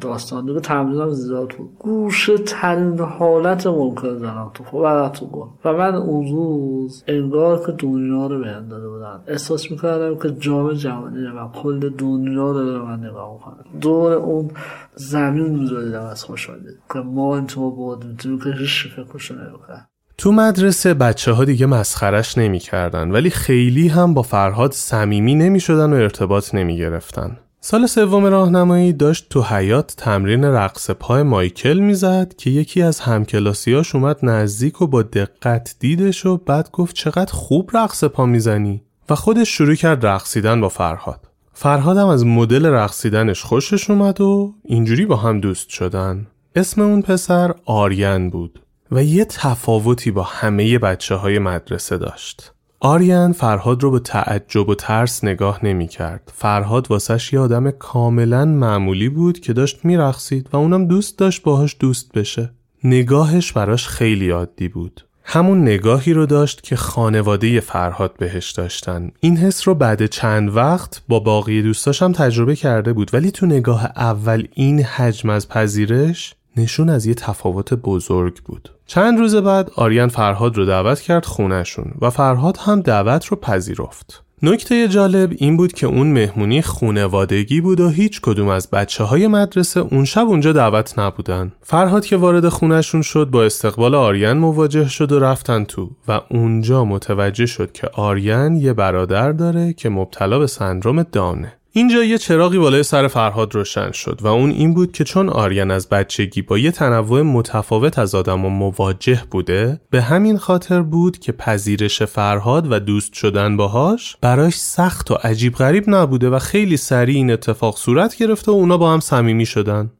[0.01, 0.45] داستان.
[0.45, 1.69] دیگه تمرینم زیاد بود.
[1.79, 5.47] گوشه ترین حالت ممکن زنم تو خب بعد تو گل.
[5.65, 9.19] و من اون روز انگار که دنیا رو بهم داده بودن.
[9.27, 13.79] احساس می‌کردم که جام جهانی و کل دنیا داره به من نگاه می‌کنه.
[13.81, 14.51] دور اون
[14.95, 16.61] زمین میزدیدم از خوشحالی.
[16.93, 22.37] که ما اینطور بودیم تو که هیچ فکرشو نمی‌کنم تو مدرسه بچه ها دیگه مسخرش
[22.37, 27.37] نمی کردن ولی خیلی هم با فرهاد صمیمی نمی شدن و ارتباط نمی گرفتن.
[27.69, 33.95] سال سوم راهنمایی داشت تو حیات تمرین رقص پای مایکل می‌زد که یکی از همکلاسیاش
[33.95, 39.15] اومد نزدیک و با دقت دیدش و بعد گفت چقدر خوب رقص پا می‌زنی و
[39.15, 41.19] خودش شروع کرد رقصیدن با فرهاد.
[41.53, 46.27] فرهاد هم از مدل رقصیدنش خوشش اومد و اینجوری با هم دوست شدن.
[46.55, 48.59] اسم اون پسر آریان بود
[48.91, 52.51] و یه تفاوتی با همه بچه های مدرسه داشت.
[52.79, 56.31] آریان فرهاد رو به تعجب و ترس نگاه نمی کرد.
[56.35, 61.75] فرهاد واسش یه آدم کاملا معمولی بود که داشت میرقصید و اونم دوست داشت باهاش
[61.79, 62.51] دوست بشه.
[62.83, 65.01] نگاهش براش خیلی عادی بود.
[65.23, 69.11] همون نگاهی رو داشت که خانواده فرهاد بهش داشتن.
[69.19, 73.85] این حس رو بعد چند وقت با باقی دوستاشم تجربه کرده بود ولی تو نگاه
[73.85, 78.69] اول این حجم از پذیرش نشون از یه تفاوت بزرگ بود.
[78.85, 84.23] چند روز بعد آریان فرهاد رو دعوت کرد خونهشون و فرهاد هم دعوت رو پذیرفت.
[84.43, 89.27] نکته جالب این بود که اون مهمونی خونوادگی بود و هیچ کدوم از بچه های
[89.27, 91.51] مدرسه اون شب اونجا دعوت نبودن.
[91.61, 96.85] فرهاد که وارد خونهشون شد با استقبال آریان مواجه شد و رفتن تو و اونجا
[96.85, 101.56] متوجه شد که آریان یه برادر داره که مبتلا به سندروم دانه.
[101.77, 105.71] اینجا یه چراغی بالای سر فرهاد روشن شد و اون این بود که چون آریان
[105.71, 111.19] از بچگی با یه تنوع متفاوت از آدم و مواجه بوده به همین خاطر بود
[111.19, 116.77] که پذیرش فرهاد و دوست شدن باهاش براش سخت و عجیب غریب نبوده و خیلی
[116.77, 119.91] سریع این اتفاق صورت گرفته و اونا با هم صمیمی شدن.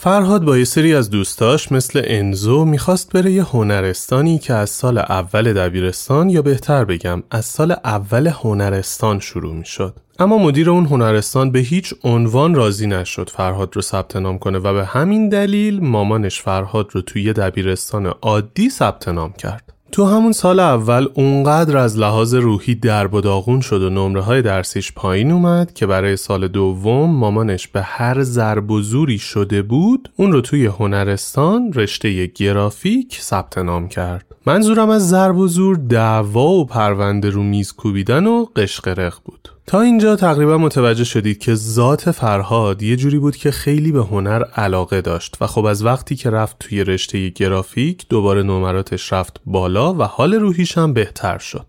[0.00, 4.98] فرهاد با یه سری از دوستاش مثل انزو می‌خواست بره یه هنرستانی که از سال
[4.98, 9.94] اول دبیرستان یا بهتر بگم از سال اول هنرستان شروع می‌شد.
[10.18, 14.74] اما مدیر اون هنرستان به هیچ عنوان راضی نشد فرهاد رو ثبت نام کنه و
[14.74, 19.72] به همین دلیل مامانش فرهاد رو توی دبیرستان عادی ثبت نام کرد.
[19.92, 24.42] تو همون سال اول اونقدر از لحاظ روحی درب و داغون شد و نمره های
[24.42, 30.10] درسیش پایین اومد که برای سال دوم مامانش به هر ضرب و زوری شده بود
[30.16, 34.26] اون رو توی هنرستان رشته گرافیک ثبت نام کرد.
[34.46, 39.48] منظورم از ضرب و زور دعوا و پرونده رو میز کوبیدن و قشقرق بود.
[39.68, 44.44] تا اینجا تقریبا متوجه شدید که ذات فرهاد یه جوری بود که خیلی به هنر
[44.44, 49.94] علاقه داشت و خب از وقتی که رفت توی رشته گرافیک دوباره نمراتش رفت بالا
[49.94, 51.66] و حال روحیش هم بهتر شد.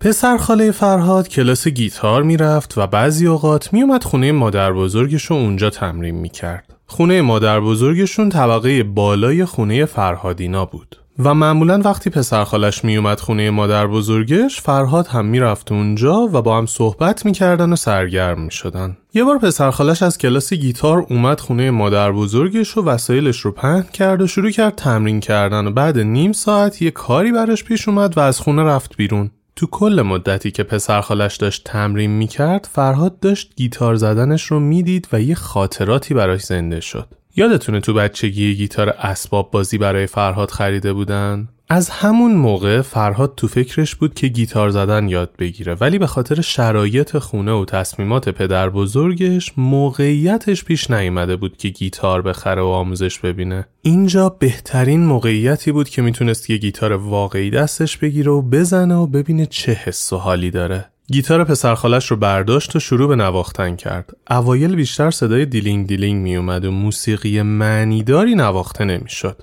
[0.00, 6.14] پسر خاله فرهاد کلاس گیتار می‌رفت و بعضی اوقات میومد خونه مادر بزرگشون اونجا تمرین
[6.14, 6.76] می‌کرد.
[6.86, 11.03] خونه مادر بزرگشون طبقه بالای خونه فرهادینا بود.
[11.18, 16.42] و معمولا وقتی پسر خالش می اومد خونه مادر بزرگش فرهاد هم می‌رفت اونجا و
[16.42, 18.96] با هم صحبت می‌کردن و سرگرم می شدن.
[19.14, 23.82] یه بار پسر خالش از کلاس گیتار اومد خونه مادر بزرگش و وسایلش رو پهن
[23.82, 28.16] کرد و شروع کرد تمرین کردن و بعد نیم ساعت یه کاری براش پیش اومد
[28.18, 29.30] و از خونه رفت بیرون.
[29.56, 35.08] تو کل مدتی که پسر خالش داشت تمرین می‌کرد فرهاد داشت گیتار زدنش رو می‌دید
[35.12, 37.08] و یه خاطراتی براش زنده شد.
[37.36, 43.48] یادتونه تو بچگی گیتار اسباب بازی برای فرهاد خریده بودن؟ از همون موقع فرهاد تو
[43.48, 48.68] فکرش بود که گیتار زدن یاد بگیره ولی به خاطر شرایط خونه و تصمیمات پدر
[48.68, 55.88] بزرگش موقعیتش پیش نیامده بود که گیتار بخره و آموزش ببینه اینجا بهترین موقعیتی بود
[55.88, 60.50] که می‌تونست یه گیتار واقعی دستش بگیره و بزنه و ببینه چه حس و حالی
[60.50, 64.16] داره گیتار پسرخالش رو برداشت و شروع به نواختن کرد.
[64.30, 69.42] اوایل بیشتر صدای دیلینگ دیلینگ می اومد و موسیقی معنیداری نواخته نمی‌شد.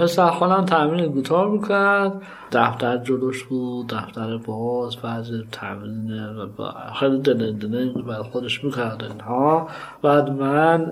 [0.00, 2.22] پسر خالم تمرین گیتار می‌کرد.
[2.52, 6.10] دفتر جلوش بود دفتر باز بعض تمرین
[7.00, 9.68] خیلی دل دل برای خودش می‌کرد اینها.
[10.02, 10.84] بعد من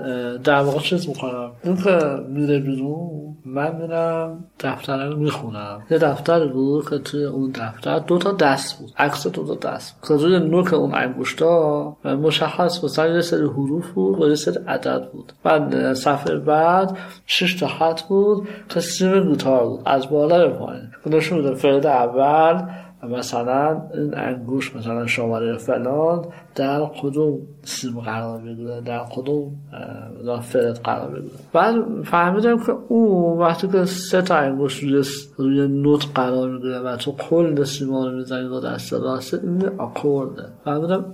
[0.44, 5.82] در واقع چیز می‌کنم؟ این که میره بیرون من میرم دفتر رو می‌خونم.
[5.90, 8.92] یه دفتر بود که توی اون دفتر دو تا دست بود.
[8.98, 14.22] عکس دو تا دست که روی نوک اون انگشتا مشخص مثلا یه سری حروف بود
[14.22, 15.32] و یه سری عدد بود.
[15.42, 18.48] بعد صفحه بعد شش تا خط بود.
[18.68, 19.44] که سیم بود.
[19.84, 20.82] از بالا به پایین.
[21.06, 22.62] نشون فرد اول
[23.02, 29.52] مثلا این انگوش مثلا شماره فلان در کدوم سیم قرار بگیره در کدوم
[30.42, 31.34] فرد قرار بگیره.
[31.52, 35.04] بعد فهمیدم که او وقتی که سه تا انگشت روی,
[35.36, 40.42] روی نوت قرار می‌گیره و تو کل سیما رو می‌زنی با دست راست این آکورده.
[40.64, 41.04] فهمیدم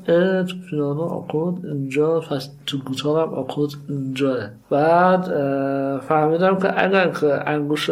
[0.45, 4.39] تو پیانو آکورد اینجا پس تو گیتار هم آکورد اینجاه
[4.71, 5.25] بعد
[5.99, 7.91] فهمیدم که اگر که انگوش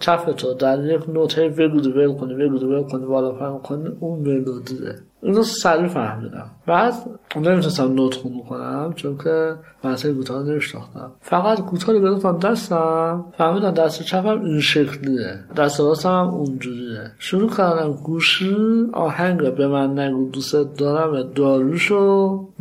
[0.00, 3.88] چپ تو در یک نوت هی وگود ول کنی وگود ول کنی بالا فهم کنی
[4.00, 6.50] اون ملودیه اینو سریع فهمیدم.
[6.70, 6.94] بعد
[7.36, 9.54] نمی‌تونستم نوت خونو کنم چون که
[9.84, 16.08] مثلا گوتار نمیشناختم فقط گوتار رو گرفتم دستم فهمیدم دست چپم این شکلیه دست راستم
[16.08, 18.56] هم اونجوریه شروع کردم گوشی
[18.92, 21.12] آهنگ به من نگو دوست دارم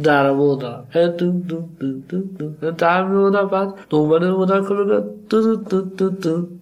[0.03, 1.63] در دو دو
[2.09, 2.19] دو
[2.61, 6.09] دو در بودم بعد دنباله بودم که بگه دو دو دو دو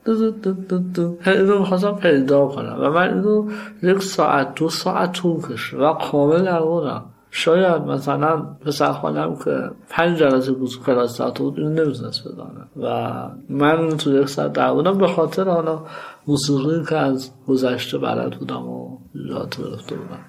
[0.05, 3.49] دو دو دو دو اینو می‌خواستم پیدا کنم و من اینو
[3.83, 9.69] یک ساعت دو ساعت طول کشید و کامل در بودم شاید مثلا پسر خانم که
[9.89, 12.65] پنج جلسه بود کلاس ساعت بود اینو نمی‌تونست بدانه.
[12.75, 15.85] و من تو یک ساعت در بودم به خاطر حالا
[16.27, 20.25] موسیقی که از گذشته بلد بودم و یاد گرفته بودم.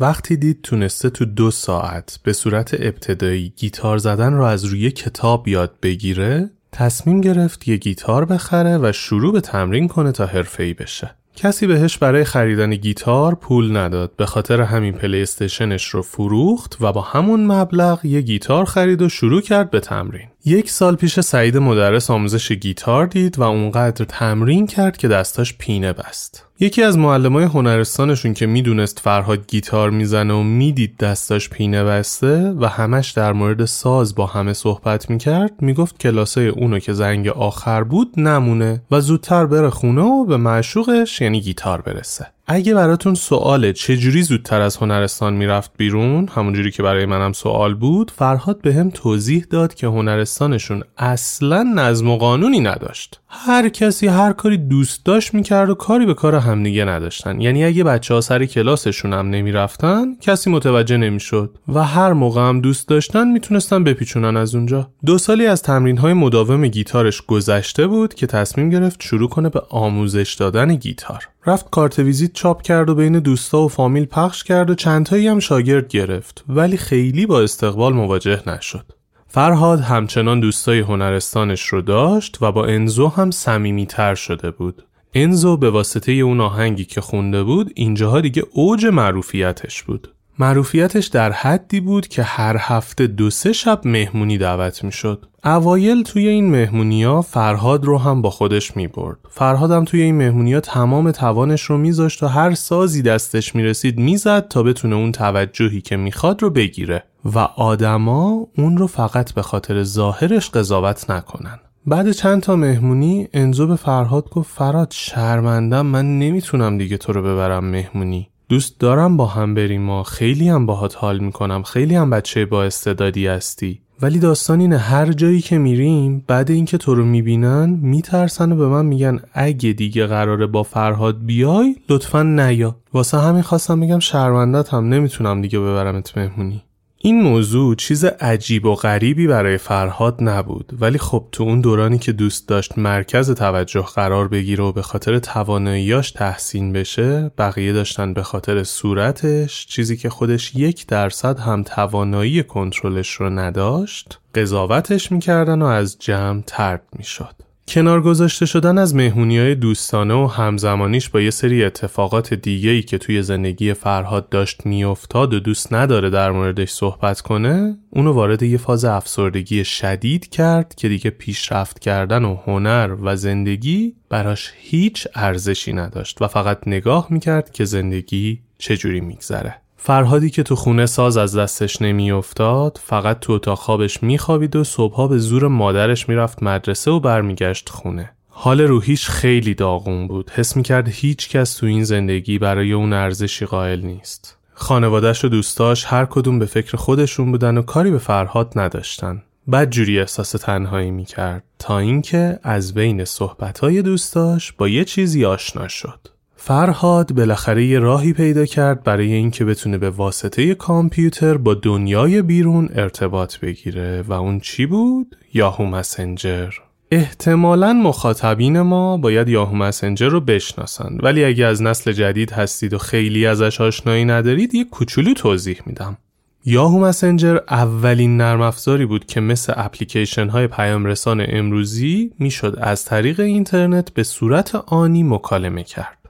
[0.00, 5.48] وقتی دید تونسته تو دو ساعت به صورت ابتدایی گیتار زدن رو از روی کتاب
[5.48, 11.14] یاد بگیره تصمیم گرفت یه گیتار بخره و شروع به تمرین کنه تا حرفه‌ای بشه.
[11.36, 14.16] کسی بهش برای خریدن گیتار پول نداد.
[14.16, 19.08] به خاطر همین پلی استیشنش رو فروخت و با همون مبلغ یه گیتار خرید و
[19.08, 20.28] شروع کرد به تمرین.
[20.44, 25.92] یک سال پیش سعید مدرس آموزش گیتار دید و اونقدر تمرین کرد که دستاش پینه
[25.92, 26.46] بست.
[26.64, 32.66] یکی از معلمای هنرستانشون که می‌دونست فرهاد گیتار می‌زنه و می‌دید دستاش پینه بسته و
[32.66, 38.20] همش در مورد ساز با همه صحبت می‌کرد می‌گفت کلاسای اونو که زنگ آخر بود
[38.20, 42.26] نمونه و زودتر بره خونه و به معشوقش یعنی گیتار برسه.
[42.46, 48.10] اگه براتون سواله چجوری زودتر از هنرستان می‌رفت بیرون همونجوری که برای منم سوال بود
[48.10, 53.20] فرهاد به هم توضیح داد که هنرستانشون اصلا نظم و قانونی نداشت.
[53.28, 57.40] هر کسی هر کاری دوست داشت می‌کرد و کاری به کار همدیگه نداشتن.
[57.40, 62.60] یعنی اگه بچه ها سر کلاسشون هم نمی‌رفتن کسی متوجه نمی‌شد و هر موقع هم
[62.60, 64.88] دوست داشتن می‌تونستن بپیچونن از اونجا.
[65.06, 69.62] دو سالی از تمرین های مداوم گیتارش گذشته بود که تصمیم گرفت شروع کنه به
[69.70, 71.28] آموزش دادن گیتار.
[71.46, 75.38] رفت کارت ویزیت چاپ کرد و بین دوستا و فامیل پخش کرد و چندتایی هم
[75.38, 78.84] شاگرد گرفت ولی خیلی با استقبال مواجه نشد.
[79.28, 84.82] فرهاد همچنان دوستای هنرستانش رو داشت و با انزو هم صمیمیتر شده بود.
[85.14, 90.08] انزو به واسطه اون آهنگی که خونده بود اینجاها دیگه اوج معروفیتش بود.
[90.38, 95.26] معروفیتش در حدی بود که هر هفته دو سه شب مهمونی دعوت می شد.
[95.44, 99.16] اوایل توی این مهمونیا فرهاد رو هم با خودش می برد.
[99.30, 103.98] فرهاد هم توی این مهمونیا تمام توانش رو میذاشت و هر سازی دستش می رسید
[103.98, 109.42] می‌زد تا بتونه اون توجهی که می‌خواد رو بگیره و آدما اون رو فقط به
[109.42, 111.58] خاطر ظاهرش قضاوت نکنن.
[111.86, 117.22] بعد چند تا مهمونی انزو به فرهاد گفت فراد شرمندم من نمی‌تونم دیگه تو رو
[117.22, 121.62] ببرم مهمونی دوست دارم با هم بریم ما خیلی هم باهات حال می‌کنم.
[121.62, 123.80] خیلی هم بچه با استعدادی هستی.
[124.02, 128.68] ولی داستان اینه هر جایی که میریم بعد اینکه تو رو می‌بینن میترسن و به
[128.68, 132.76] من میگن اگه دیگه قراره با فرهاد بیای لطفا نیا.
[132.92, 136.62] واسه همین خواستم بگم شرمندت هم نمی‌تونم دیگه ببرمت مهمونی.
[137.06, 142.12] این موضوع چیز عجیب و غریبی برای فرهاد نبود ولی خب تو اون دورانی که
[142.12, 148.22] دوست داشت مرکز توجه قرار بگیره و به خاطر تواناییاش تحسین بشه بقیه داشتن به
[148.22, 155.66] خاطر صورتش چیزی که خودش یک درصد هم توانایی کنترلش رو نداشت قضاوتش می‌کردن و
[155.66, 157.34] از جمع ترد می‌شد.
[157.68, 162.82] کنار گذاشته شدن از مهمونی های دوستانه و همزمانیش با یه سری اتفاقات دیگه ای
[162.82, 168.42] که توی زندگی فرهاد داشت میافتاد و دوست نداره در موردش صحبت کنه اونو وارد
[168.42, 175.08] یه فاز افسردگی شدید کرد که دیگه پیشرفت کردن و هنر و زندگی براش هیچ
[175.14, 179.63] ارزشی نداشت و فقط نگاه می‌کرد که زندگی چجوری میگذره.
[179.86, 185.08] فرهادی که تو خونه ساز از دستش نمیافتاد فقط تو اتاق خوابش میخوابید و صبحها
[185.08, 188.10] به زور مادرش می‌رفت مدرسه و برمیگشت خونه.
[188.28, 190.30] حال روحیش خیلی داغون بود.
[190.30, 194.38] حس می‌کرد هیچ کس تو این زندگی برای اون ارزشی قائل نیست.
[194.54, 199.22] خانوادش و دوستاش هر کدوم به فکر خودشون بودن و کاری به فرهاد نداشتن.
[199.52, 205.68] بد جوری احساس تنهایی می‌کرد تا اینکه از بین صحبتهای دوستاش با یه چیزی آشنا
[205.68, 206.13] شد.
[206.46, 212.68] فرهاد بالاخره یه راهی پیدا کرد برای اینکه بتونه به واسطه کامپیوتر با دنیای بیرون
[212.74, 216.50] ارتباط بگیره و اون چی بود؟ یاهو مسنجر
[216.90, 222.78] احتمالا مخاطبین ما باید یاهو مسنجر رو بشناسند ولی اگه از نسل جدید هستید و
[222.78, 225.98] خیلی ازش آشنایی ندارید یه کوچولو توضیح میدم
[226.44, 232.84] یاهو مسنجر اولین نرم افزاری بود که مثل اپلیکیشن های پیام رسان امروزی می‌شد از
[232.84, 236.03] طریق اینترنت به صورت آنی مکالمه کرد.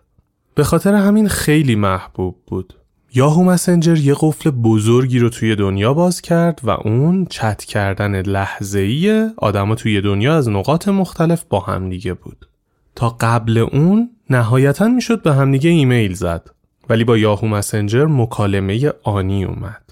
[0.55, 2.75] به خاطر همین خیلی محبوب بود.
[3.15, 9.31] یاهو مسنجر یه قفل بزرگی رو توی دنیا باز کرد و اون چت کردن لحظه‌ای
[9.37, 12.49] آدما توی دنیا از نقاط مختلف با همدیگه بود.
[12.95, 16.51] تا قبل اون نهایتا می‌شد به همدیگه ایمیل زد
[16.89, 19.83] ولی با یاهو مسنجر مکالمه آنی اومد.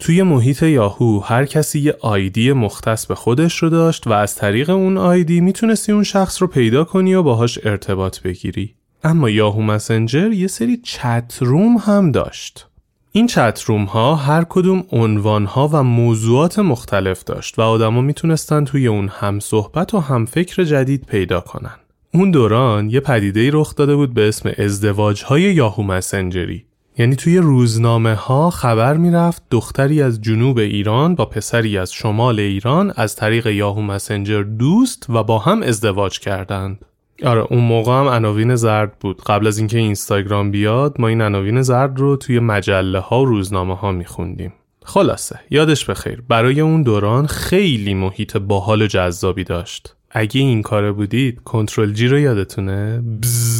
[0.00, 4.70] توی محیط یاهو هر کسی یه آیدی مختص به خودش رو داشت و از طریق
[4.70, 8.74] اون آیدی می‌تونستی اون شخص رو پیدا کنی و باهاش ارتباط بگیری.
[9.04, 12.66] اما یاهو مسنجر یه سری چت روم هم داشت.
[13.12, 18.64] این چت روم ها هر کدوم عنوان ها و موضوعات مختلف داشت و آدما می‌تونستن
[18.64, 21.76] توی اون هم صحبت و هم فکر جدید پیدا کنن.
[22.14, 26.64] اون دوران یه پدیده رخ داده بود به اسم ازدواج های یاهو مسنجری
[26.98, 32.92] یعنی توی روزنامه ها خبر می‌رفت دختری از جنوب ایران با پسری از شمال ایران
[32.96, 36.84] از طریق یاهو مسنجر دوست و با هم ازدواج کردند.
[37.24, 39.22] آره اون موقع هم عناوین زرد بود.
[39.22, 43.76] قبل از اینکه اینستاگرام بیاد ما این عناوین زرد رو توی مجله ها و روزنامه
[43.76, 44.52] ها میخوندیم.
[44.84, 46.22] خلاصه یادش بخیر.
[46.28, 49.96] برای اون دوران خیلی محیط باحال و جذابی داشت.
[50.10, 53.00] اگه این کاره بودید کنترل جی رو یادتونه.
[53.22, 53.59] بزز.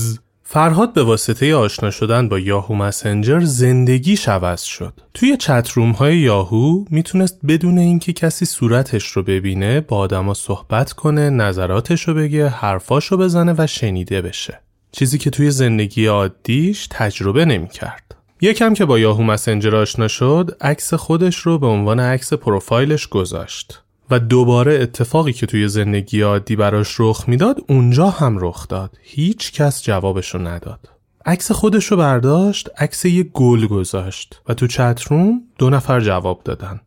[0.52, 4.92] فرهاد به واسطه آشنا شدن با یاهو مسنجر زندگی عوض شد.
[5.14, 11.30] توی چتروم های یاهو می‌تونست بدون اینکه کسی صورتش رو ببینه با آدما صحبت کنه،
[11.30, 14.60] نظراتش رو بگه، حرفاش رو بزنه و شنیده بشه.
[14.92, 18.14] چیزی که توی زندگی عادیش تجربه نمی‌کرد.
[18.40, 23.82] یکم که با یاهو مسنجر آشنا شد، عکس خودش رو به عنوان عکس پروفایلش گذاشت.
[24.10, 28.98] و دوباره اتفاقی که توی زندگی عادی براش رخ می‌داد اونجا هم رخ داد.
[29.02, 30.88] هیچ کس جوابشو نداد.
[31.26, 36.80] عکس خودش رو برداشت عکس یه گل گذاشت و تو چتروم دو نفر جواب دادن.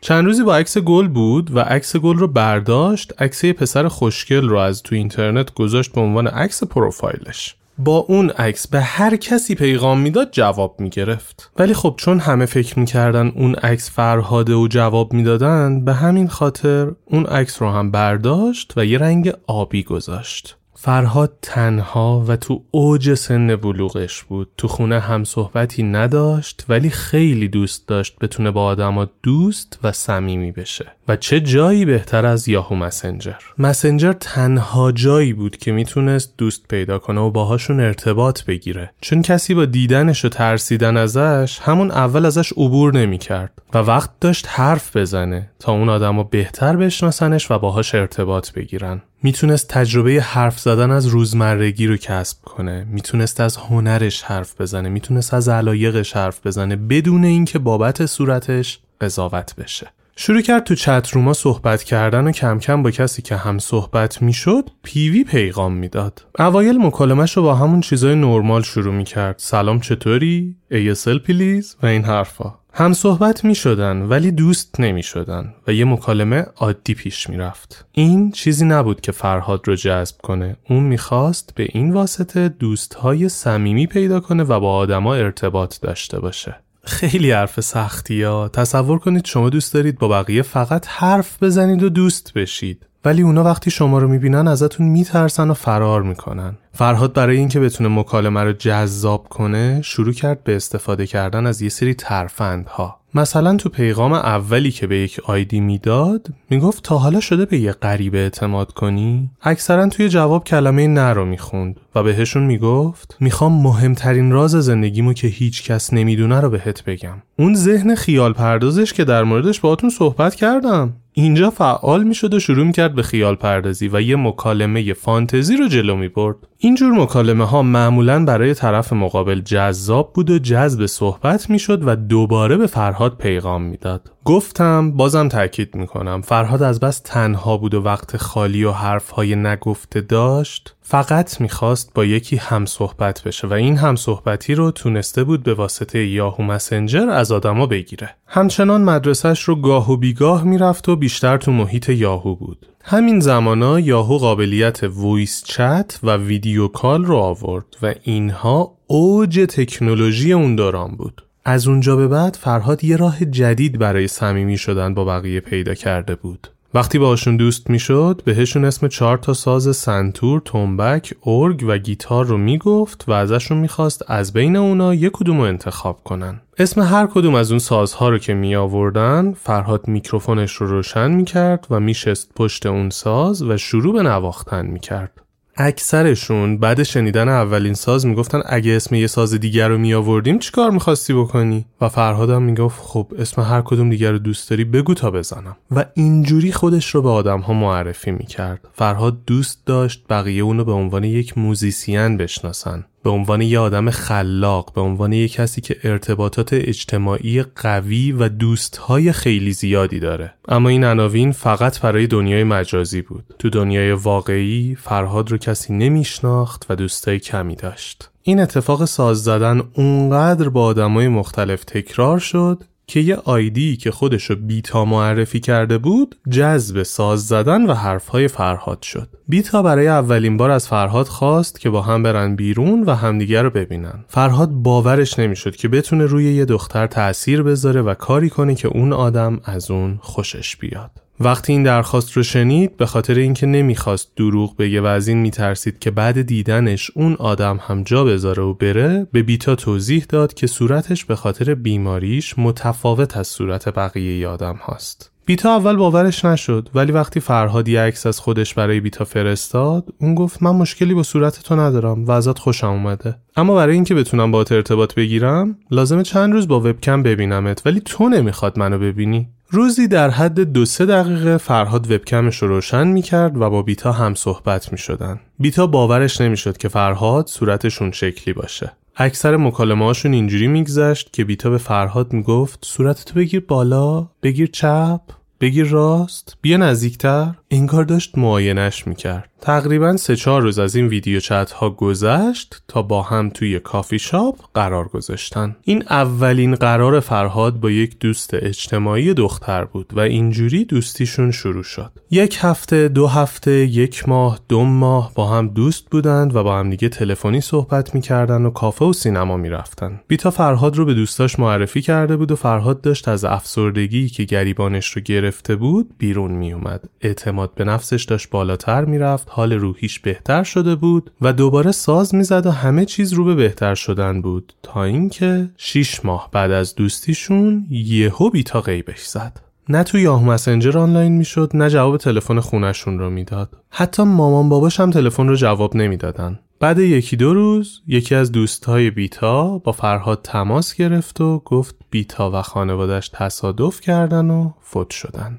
[0.00, 4.58] چند روزی با عکس گل بود و عکس گل رو برداشت عکس پسر خوشگل رو
[4.58, 7.56] از تو اینترنت گذاشت به عنوان عکس پروفایلش.
[7.84, 11.50] با اون عکس به هر کسی پیغام می‌داد جواب می‌گرفت.
[11.56, 16.92] ولی خب چون همه فکر می‌کردن اون عکس فرهاده و جواب می‌دادن به همین خاطر
[17.04, 20.56] اون عکس رو هم برداشت و یه رنگ آبی گذاشت.
[20.82, 24.48] فرهاد تنها و تو اوج سن بلوغش بود.
[24.56, 30.52] تو خونه هم صحبتی نداشت ولی خیلی دوست داشت بتونه با آدما دوست و صمیمی
[30.52, 30.86] بشه.
[31.08, 33.34] و چه جایی بهتر از یاهو مسنجر.
[33.58, 38.90] مسنجر تنها جایی بود که می‌تونست دوست پیدا کنه و باهاشون ارتباط بگیره.
[39.00, 43.62] چون کسی با دیدنش و ترسیدن ازش همون اول ازش عبور نمی‌کرد.
[43.74, 49.02] و وقت داشت حرف بزنه تا اون آدما بهتر بشناسنش و باهاش ارتباط بگیرن.
[49.22, 55.34] می‌تونست تجربه حرف زدن از روزمرگی رو کسب کنه می‌تونست از هنرش حرف بزنه می‌تونست
[55.34, 61.32] از علایقش حرف بزنه بدون اینکه بابت صورتش قضاوت بشه شروع کرد تو چت روما
[61.32, 66.24] صحبت کردن و کم کم با کسی که هم صحبت می‌شد پیوی پیغام می‌داد.
[66.38, 69.34] اوایل مکالمش رو با همون چیزای نرمال شروع می‌کرد.
[69.38, 72.59] سلام چطوری؟ ASL پلیز و این حرفا.
[72.72, 77.86] هم صحبت می شدن ولی دوست نمی شدن و یه مکالمه عادی پیش می رفت.
[77.92, 80.56] این چیزی نبود که فرهاد رو جذب کنه.
[80.68, 86.56] اون می‌خواست به این واسطه دوستهای صمیمی پیدا کنه و با آدما ارتباط داشته باشه.
[86.84, 88.48] خیلی حرف سختی ها.
[88.48, 92.86] تصور کنید شما دوست دارید با بقیه فقط حرف بزنید و دوست بشید.
[93.04, 96.56] ولی اونا وقتی شما رو می‌بینن ازتون میترسن و فرار می‌کنن.
[96.72, 101.68] فرهاد برای اینکه بتونه مکالمه رو جذاب کنه شروع کرد به استفاده کردن از یه
[101.68, 103.00] سری ترفندها.
[103.14, 107.72] مثلا تو پیغام اولی که به یک آیدی می‌داد می‌گفت تا حالا شده به یه
[107.72, 114.32] غریبه اعتماد کنی اکثرا توی جواب کلمه نه رو می‌خوند و بهشون می‌گفت می‌خوام مهمترین
[114.32, 119.24] راز زندگیمو که هیچ کس نمی‌دونه رو بهت بگم اون ذهن خیال پردازش که در
[119.24, 124.16] موردش باهاتون صحبت کردم اینجا فعال می‌شد و شروع می‌کرد به خیال پردازی و یه
[124.16, 126.36] مکالمه فانتزی رو جلو می برد.
[126.58, 132.56] اینجور مکالمه ها معمولا برای طرف مقابل جذاب بود و جذب صحبت می‌شد و دوباره
[132.56, 134.12] به فرهاد پیغام می‌داد.
[134.24, 136.20] گفتم بازم تاکید می‌کنم.
[136.20, 140.74] فرهاد از بس تنها بود و وقت خالی و حرفهای نگفته داشت.
[140.82, 145.54] فقط می‌خواست با یکی هم صحبت بشه و این هم صحبتی رو تونسته بود به
[145.54, 148.16] واسطه یاهو مسنجر از آدما بگیره.
[148.26, 152.66] همچنان مدرسهش رو گاه و بیگاه می‌رفت و بیشتر تو محیط یاهو بود.
[152.84, 160.32] همین زمانا یاهو قابلیت وویس چت و ویدیو کال رو آورد و اینها اوج تکنولوژی
[160.32, 161.22] اون دوران بود.
[161.44, 166.14] از اونجا به بعد فرهاد یه راه جدید برای صمیمی شدن با بقیه پیدا کرده
[166.14, 172.26] بود وقتی باشون دوست می‌شد بهشون اسم چهار تا ساز سنتور، تنبک، ارگ و گیتار
[172.26, 176.40] رو می‌گفت و ازشون می‌خواست از بین اونا یک کدوم رو انتخاب کنن.
[176.58, 181.66] اسم هر کدوم از اون سازها رو که می آوردن فرهاد میکروفونش رو روشن می‌کرد
[181.70, 185.12] و میشست پشت اون ساز و شروع به نواختن می‌کرد.
[185.60, 190.70] اکثرشون بعد شنیدن اولین ساز می‌گفتن اگه اسم یه ساز دیگر رو می آوردیم چیکار
[190.70, 195.10] می‌خواستی بکنی؟ و فرهادم می‌گفت خب اسم هر کدوم دیگر رو دوست داری بگو تا
[195.10, 195.56] بزنم.
[195.70, 198.68] و اینجوری خودش رو به آدم ها معرفی می‌کرد.
[198.72, 202.84] فرهاد دوست داشت بقیه اونو به عنوان یک موزیسین بشناسن.
[203.02, 209.12] به عنوان یه آدم خلاق به عنوان یه کسی که ارتباطات اجتماعی قوی و دوستهای
[209.12, 210.34] خیلی زیادی داره.
[210.48, 213.24] اما این عناوین فقط برای دنیای مجازی بود.
[213.38, 218.10] تو دنیای واقعی فرهاد رو کسی نمیشناخت و دوستای کمی داشت.
[218.22, 224.36] این اتفاق ساز زدن اونقدر با آدمای مختلف تکرار شد که یه آیدی که خودشو
[224.36, 229.08] بیتا معرفی کرده بود جذب ساز زدن و حرفهای فرهاد شد.
[229.28, 233.50] بیتا برای اولین بار از فرهاد خواست که با هم برن بیرون و همدیگر رو
[233.50, 234.04] ببینن.
[234.08, 238.92] فرهاد باورش نمی‌شد که بتونه روی یه دختر تأثیر بذاره و کاری کنه که اون
[238.92, 240.90] آدم از اون خوشش بیاد.
[241.22, 245.78] وقتی این درخواست رو شنید به خاطر اینکه نمی‌خواست دروغ بگه و از این میترسید
[245.78, 250.46] که بعد دیدنش اون آدم هم جا بذاره و بره به بیتا توضیح داد که
[250.46, 255.10] صورتش به خاطر بیماریش متفاوت از صورت بقیه آدم هاست.
[255.26, 260.14] بیتا اول باورش نشد ولی وقتی فرهاد یه عکس از خودش برای بیتا فرستاد اون
[260.14, 264.30] گفت من مشکلی با صورت تو ندارم و ازت خوشم اومده اما برای اینکه بتونم
[264.30, 269.88] با ارتباط بگیرم لازمه چند روز با وبکم ببینمت ولی تو نمی‌خواد منو ببینی روزی
[269.88, 274.14] در حد دو سه دقیقه فرهاد وبکمش رو روشن می کرد و با بیتا هم
[274.14, 275.20] صحبت می شدن.
[275.38, 278.72] بیتا باورش نمی‌شد که فرهاد صورتشون شکلی باشه.
[278.96, 285.00] اکثر مکالمه هاشون اینجوری میگذشت که بیتا به فرهاد می‌گفت صورتتو بگیر بالا بگیر چپ
[285.40, 291.20] بگیر راست بیا نزدیکتر انگار داشت معاینش می‌کرد تقریبا سه چهار روز از این ویدیو
[291.20, 295.56] چت ها گذشت تا با هم توی کافی شاپ قرار گذاشتن.
[295.62, 301.92] این اولین قرار فرهاد با یک دوست اجتماعی دختر بود و اینجوری دوستیشون شروع شد.
[302.10, 306.70] یک هفته دو هفته یک ماه دو ماه با هم دوست بودند و با هم
[306.70, 310.00] دیگه تلفنی صحبت می‌کردن و کافه و سینما می‌رفتن.
[310.08, 314.86] بیتا فرهاد رو به دوستاش معرفی کرده بود و فرهاد داشت از افسردگی که گریبانش
[314.96, 320.74] رو گرفته بود بیرون میومد اعتماد به نفسش داشت بالاتر می‌رفت حال روحیش بهتر شده
[320.74, 325.50] بود و دوباره ساز می‌زد و همه چیز رو به بهتر شدن بود تا اینکه
[325.56, 329.40] 6 ماه بعد از دوستیشون یهو بیتا غیبش زد.
[329.68, 333.56] نه تو یاهو مسنجر آنلاین می‌شد نه جواب تلفن خونشون رو می‌داد.
[333.70, 336.38] حتی مامان باباش هم تلفن رو جواب نمی‌دادن.
[336.60, 342.30] بعد یکی دو روز یکی از دوستهای بیتا با فرهاد تماس گرفت و گفت بیتا
[342.30, 345.38] و خانوادش تصادف کردن و فوت شدن.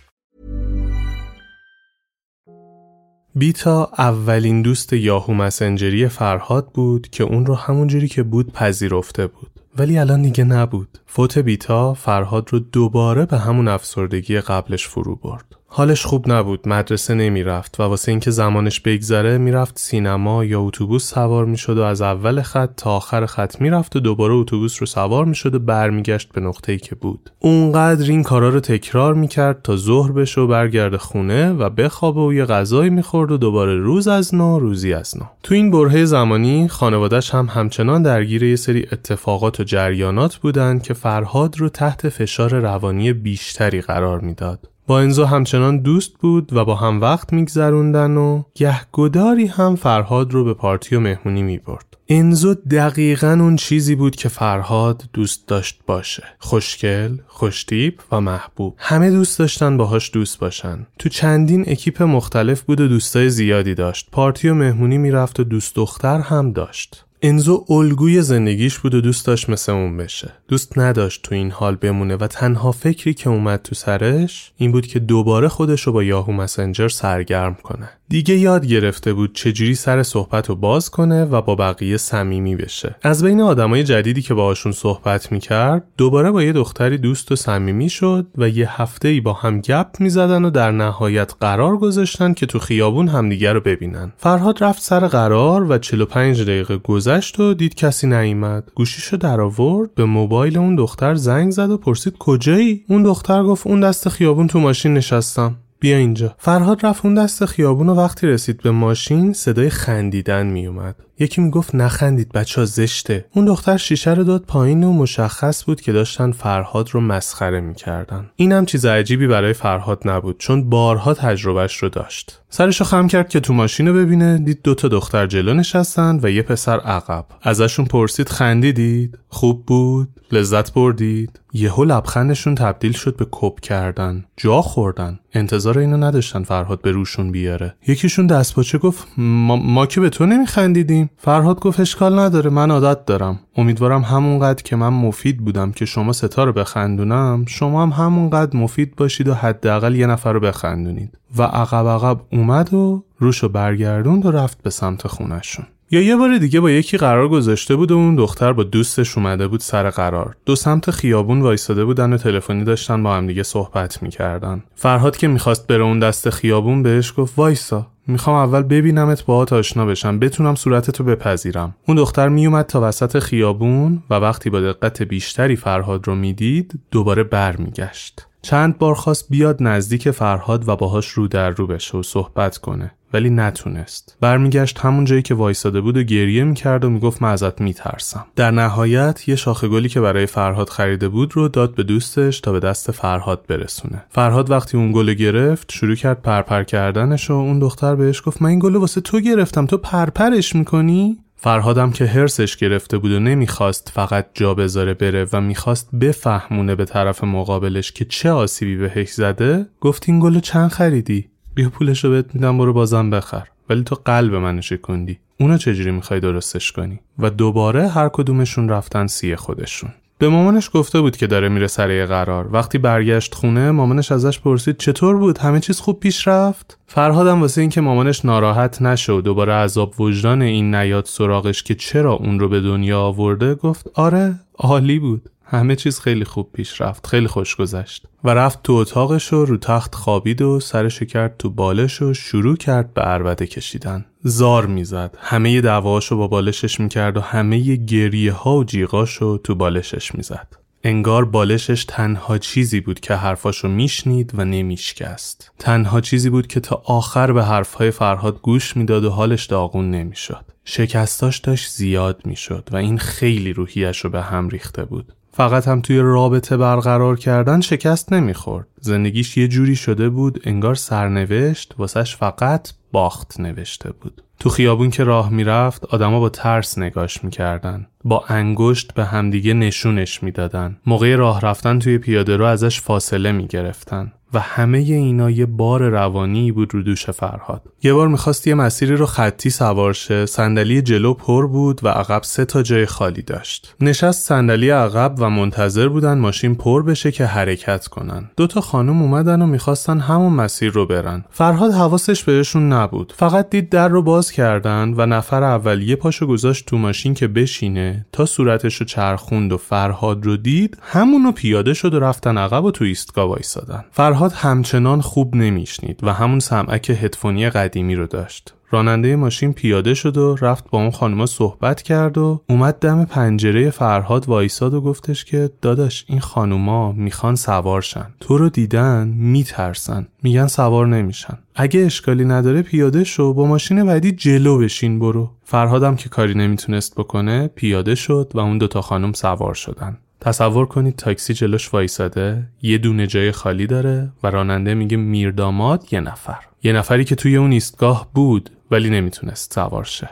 [3.35, 9.49] بیتا اولین دوست یاهو مسنجری فرهاد بود که اون رو همونجوری که بود پذیرفته بود.
[9.77, 10.97] ولی الان دیگه نبود.
[11.05, 15.45] فوت بیتا فرهاد رو دوباره به همون افسردگی قبلش فرو برد.
[15.73, 21.45] حالش خوب نبود مدرسه نمی‌رفت و واسه اینکه زمانش بگذره می‌رفت سینما یا اتوبوس سوار
[21.45, 25.55] می‌شد و از اول خط تا آخر خط می‌رفت و دوباره اتوبوس رو سوار می‌شد
[25.55, 27.31] و برمیگشت به نقطه‌ای که بود.
[27.39, 32.33] اونقدر این کارا رو تکرار می‌کرد تا ظهر بشه و برگرده خونه و بخوابه و
[32.33, 36.67] یه غذایی می‌خورد و دوباره روز از نو روزی از نو تو این برهه زمانی
[36.67, 42.59] خانوادش هم همچنان درگیر یه سری اتفاقات و جریانات بودن که فرهاد رو تحت فشار
[42.59, 44.67] روانی بیشتری قرار می‌داد.
[44.91, 50.43] با انزو همچنان دوست بود و با هم وقت میگذروندن و گهگداری هم فرهاد رو
[50.43, 51.97] به پارتی و مهمونی می‌برد.
[52.09, 56.23] انزو دقیقا اون چیزی بود که فرهاد دوست داشت باشه.
[56.39, 58.75] خوشگل، خوشتیب و محبوب.
[58.77, 60.87] همه دوست داشتن باهاش دوست باشن.
[60.99, 64.09] تو چندین اکیپ مختلف بود و دوستای زیادی داشت.
[64.11, 67.05] پارتی و مهمونی می‌رفت و دوست دختر هم داشت.
[67.23, 70.33] انزو الگوی زندگیش بود و دوست داشت مثل اون بشه.
[70.47, 74.87] دوست نداشت تو این حال بمونه و تنها فکری که اومد تو سرش این بود
[74.87, 77.89] که دوباره خودش رو با یاهو مسنجر سرگرم کنه.
[78.11, 82.95] دیگه یاد گرفته بود چجوری سر صحبت رو باز کنه و با بقیه صمیمی بشه.
[83.01, 87.89] از بین آدمای جدیدی که باهاشون صحبت می‌کرد دوباره با یه دختری دوست و صمیمی
[87.89, 92.45] شد و یه هفته ای با هم گپ می‌زدن و در نهایت قرار گذاشتن که
[92.45, 94.13] تو خیابون همدیگه رو ببینن.
[94.17, 99.95] فرهاد رفت سر قرار و 45 دقیقه گذشت و دید کسی نیامد گوشیشو در آورد
[99.95, 104.47] به موبایل اون دختر زنگ زد و پرسید کجایی؟ اون دختر گفت اون دست خیابون
[104.47, 105.55] تو ماشین نشستم.
[105.81, 106.35] بیا اینجا.
[106.37, 111.75] فرهاد رفت اون دست خیابون و وقتی رسید به ماشین صدای خندیدن میومد یکی می‌گفت
[111.75, 113.25] نخندید بچه زشته.
[113.35, 118.29] اون دختر شیشه رو داد پایین و مشخص بود که داشتن فرهاد رو مسخره می‌کردن.
[118.35, 122.41] اینم چیز عجیبی برای فرهاد نبود چون بارها تجربهش رو داشت.
[122.49, 126.41] سرشو خم کرد که تو ماشین رو ببینه دید دوتا دختر جلو نشستن و یه
[126.41, 127.25] پسر عقب.
[127.41, 134.25] ازشون پرسید خندیدید؟ خوب بود؟ لذت بردید؟ یهو لبخندشون تبدیل شد به کپ کردن.
[134.37, 135.19] جا خوردن.
[135.33, 137.75] انتظار اینو نداشتن فرهاد به روشون بیاره.
[137.87, 143.05] یکیشون دستپاچه گفت ما, ما که به تو نمیخندیدیم؟ فرهاد گفت اشکال نداره من عادت
[143.05, 143.39] دارم.
[143.55, 148.95] امیدوارم همونقدر که من مفید بودم که شما ستا رو بخندونم شما هم همونقدر مفید
[148.95, 151.17] باشید و حداقل یه نفر رو بخندونید.
[151.37, 156.37] و عقب عقب اومد و روشو برگردوند و رفت به سمت خونشون یا یه بار
[156.37, 160.35] دیگه با یکی قرار گذاشته بود و اون دختر با دوستش اومده بود سر قرار.
[160.45, 164.63] دو سمت خیابون وایساده بودن و تلفنی داشتن با هم دیگه صحبت می‌کردن.
[164.75, 169.85] فرهاد که می‌خواست بره اون دست خیابون بهش گفت وایسا می‌خوام اول ببینمت باهات آشنا
[169.85, 171.75] بشم بتونم صورتتو بپذیرم.
[171.87, 177.23] اون دختر میومد تا وسط خیابون و وقتی با دقت بیشتری فرهاد رو می‌دید دوباره
[177.23, 178.27] برمیگشت.
[178.41, 182.91] چند بار خواست بیاد نزدیک فرهاد و باهاش رو در رو بشه و صحبت کنه.
[183.13, 184.17] ولی نتونست.
[184.21, 188.25] برمیگشت همون جایی که وایساده بود و گریه می‌کرد و می‌گفت من ازت میترسم.
[188.35, 192.51] در نهایت یه شاخه گلی که برای فرهاد خریده بود رو داد به دوستش تا
[192.51, 194.03] به دست فرهاد برسونه.
[194.09, 198.49] فرهاد وقتی اون گل گرفت شروع کرد پرپر کردنش و اون دختر بهش گفت من
[198.49, 203.91] این گل واسه تو گرفتم تو پرپرش می‌کنی؟ فرهادم که هرسش گرفته بود و نمی‌خواست
[203.93, 209.65] فقط جا بذاره بره و می‌خواست بفهمونه به طرف مقابلش که چه آسیبی بهش زده
[209.81, 213.47] گفت این گلو چند خریدی؟ بیا پولشو بهت میدم برو بازم بخر.
[213.69, 219.07] ولی تو قلب منو شکندی اونو چجوری می‌خوای درستش کنی؟ و دوباره هر کدومشون رفتن
[219.07, 219.89] سیه خودشون.
[220.17, 222.49] به مامانش گفته بود که داره میره سر قرار.
[222.51, 227.61] وقتی برگشت خونه مامانش ازش پرسید چطور بود؟ همه چیز خوب پیش رفت؟ فرهادم واسه
[227.61, 232.49] اینکه مامانش ناراحت نشه و دوباره عذاب وجدان این نیاد سراغش که چرا اون رو
[232.49, 235.29] به دنیا آورده گفت آره عالی بود.
[235.51, 238.05] همه چیز خیلی خوب پیش رفت خیلی خوش گذشت.
[238.23, 242.57] و رفت تو اتاقش و رو تخت خوابید و سرش کرد تو بالش و شروع
[242.57, 244.05] کرد به عربده کشیدن.
[244.23, 245.17] زار می‌زد.
[245.21, 250.47] همه دعواشو با بالشش می‌کرد و همه گریه ها و جیغاشو تو بالشش می‌زد.
[250.83, 255.51] انگار بالشش تنها چیزی بود که حرفاشو میشنید و نمیشکست.
[255.59, 260.45] تنها چیزی بود که تا آخر به حرفهای فرهاد گوش می‌داد و حالش داغون نمی‌شد.
[260.65, 265.13] شکستاش داشت زیاد می‌شد و این خیلی روحیش رو به هم ریخته بود.
[265.33, 268.70] فقط هم توی رابطه برقرار کردن شکست نمی‌خورد.
[268.81, 274.23] زندگیش یه جوری شده بود انگار سرنوشت واسش فقط باخت نوشته بود.
[274.39, 277.87] تو خیابون که راه می‌رفت آدما با ترس نگاش می‌کردن.
[278.03, 280.77] با انگشت به همدیگه نشونش می‌دادن.
[280.85, 284.13] موقع راه رفتن توی پیاده رو ازش فاصله می‌گرفتن.
[284.33, 287.61] و همه اینا یه بار روانی بود رو دوش فرهاد.
[287.83, 290.25] یه بار می‌خواست یه مسیری رو خطی سوار شه.
[290.25, 293.75] صندلی جلو پر بود و عقب سه تا جای خالی داشت.
[293.79, 298.31] نشست صندلی عقب و منتظر بودن ماشین پر بشه که حرکت کنن.
[298.37, 301.23] دو تا خانم اومدن و می‌خواستن همون مسیر رو برن.
[301.29, 303.13] فرهاد حواسش بهشون نبود.
[303.17, 308.05] فقط دید در رو باز کردن و نفر اولیه پاشو گذاشت تو ماشین که بشینه
[308.11, 312.71] تا صورتش رو چرخوند و فرهاد رو دید همونو پیاده شد و رفتن عقب و
[312.71, 313.85] تو ایستگاه وایسادن.
[313.91, 318.53] فرهاد همچنان خوب نمیشنید و همون سمعک هدفونی قدیمی رو داشت.
[318.71, 323.69] راننده ماشین پیاده شد و رفت با اون خانوما صحبت کرد و اومد دم پنجره
[323.69, 330.07] فرهاد وایساد و گفتش که داداش این خانوما می‌خوان سوارشن تو رو دیدن میترسن.
[330.23, 331.37] میگن سوار نمیشن.
[331.55, 335.29] اگه اشکالی نداره پیاده شو با ماشین بعدی جلو بشین برو.
[335.43, 339.97] فرهادم که کاری نمی‌تونست بکنه پیاده شد و اون دوتا خانم سوار شدن.
[340.19, 345.99] تصور کنید تاکسی جلوش وایساده یه دونه جای خالی داره و راننده میگه میرداماد یه
[345.99, 346.39] نفر.
[346.63, 348.49] یه نفری که توی اون ایستگاه بود.
[348.71, 350.09] ولی نمی‌تونست سوار شه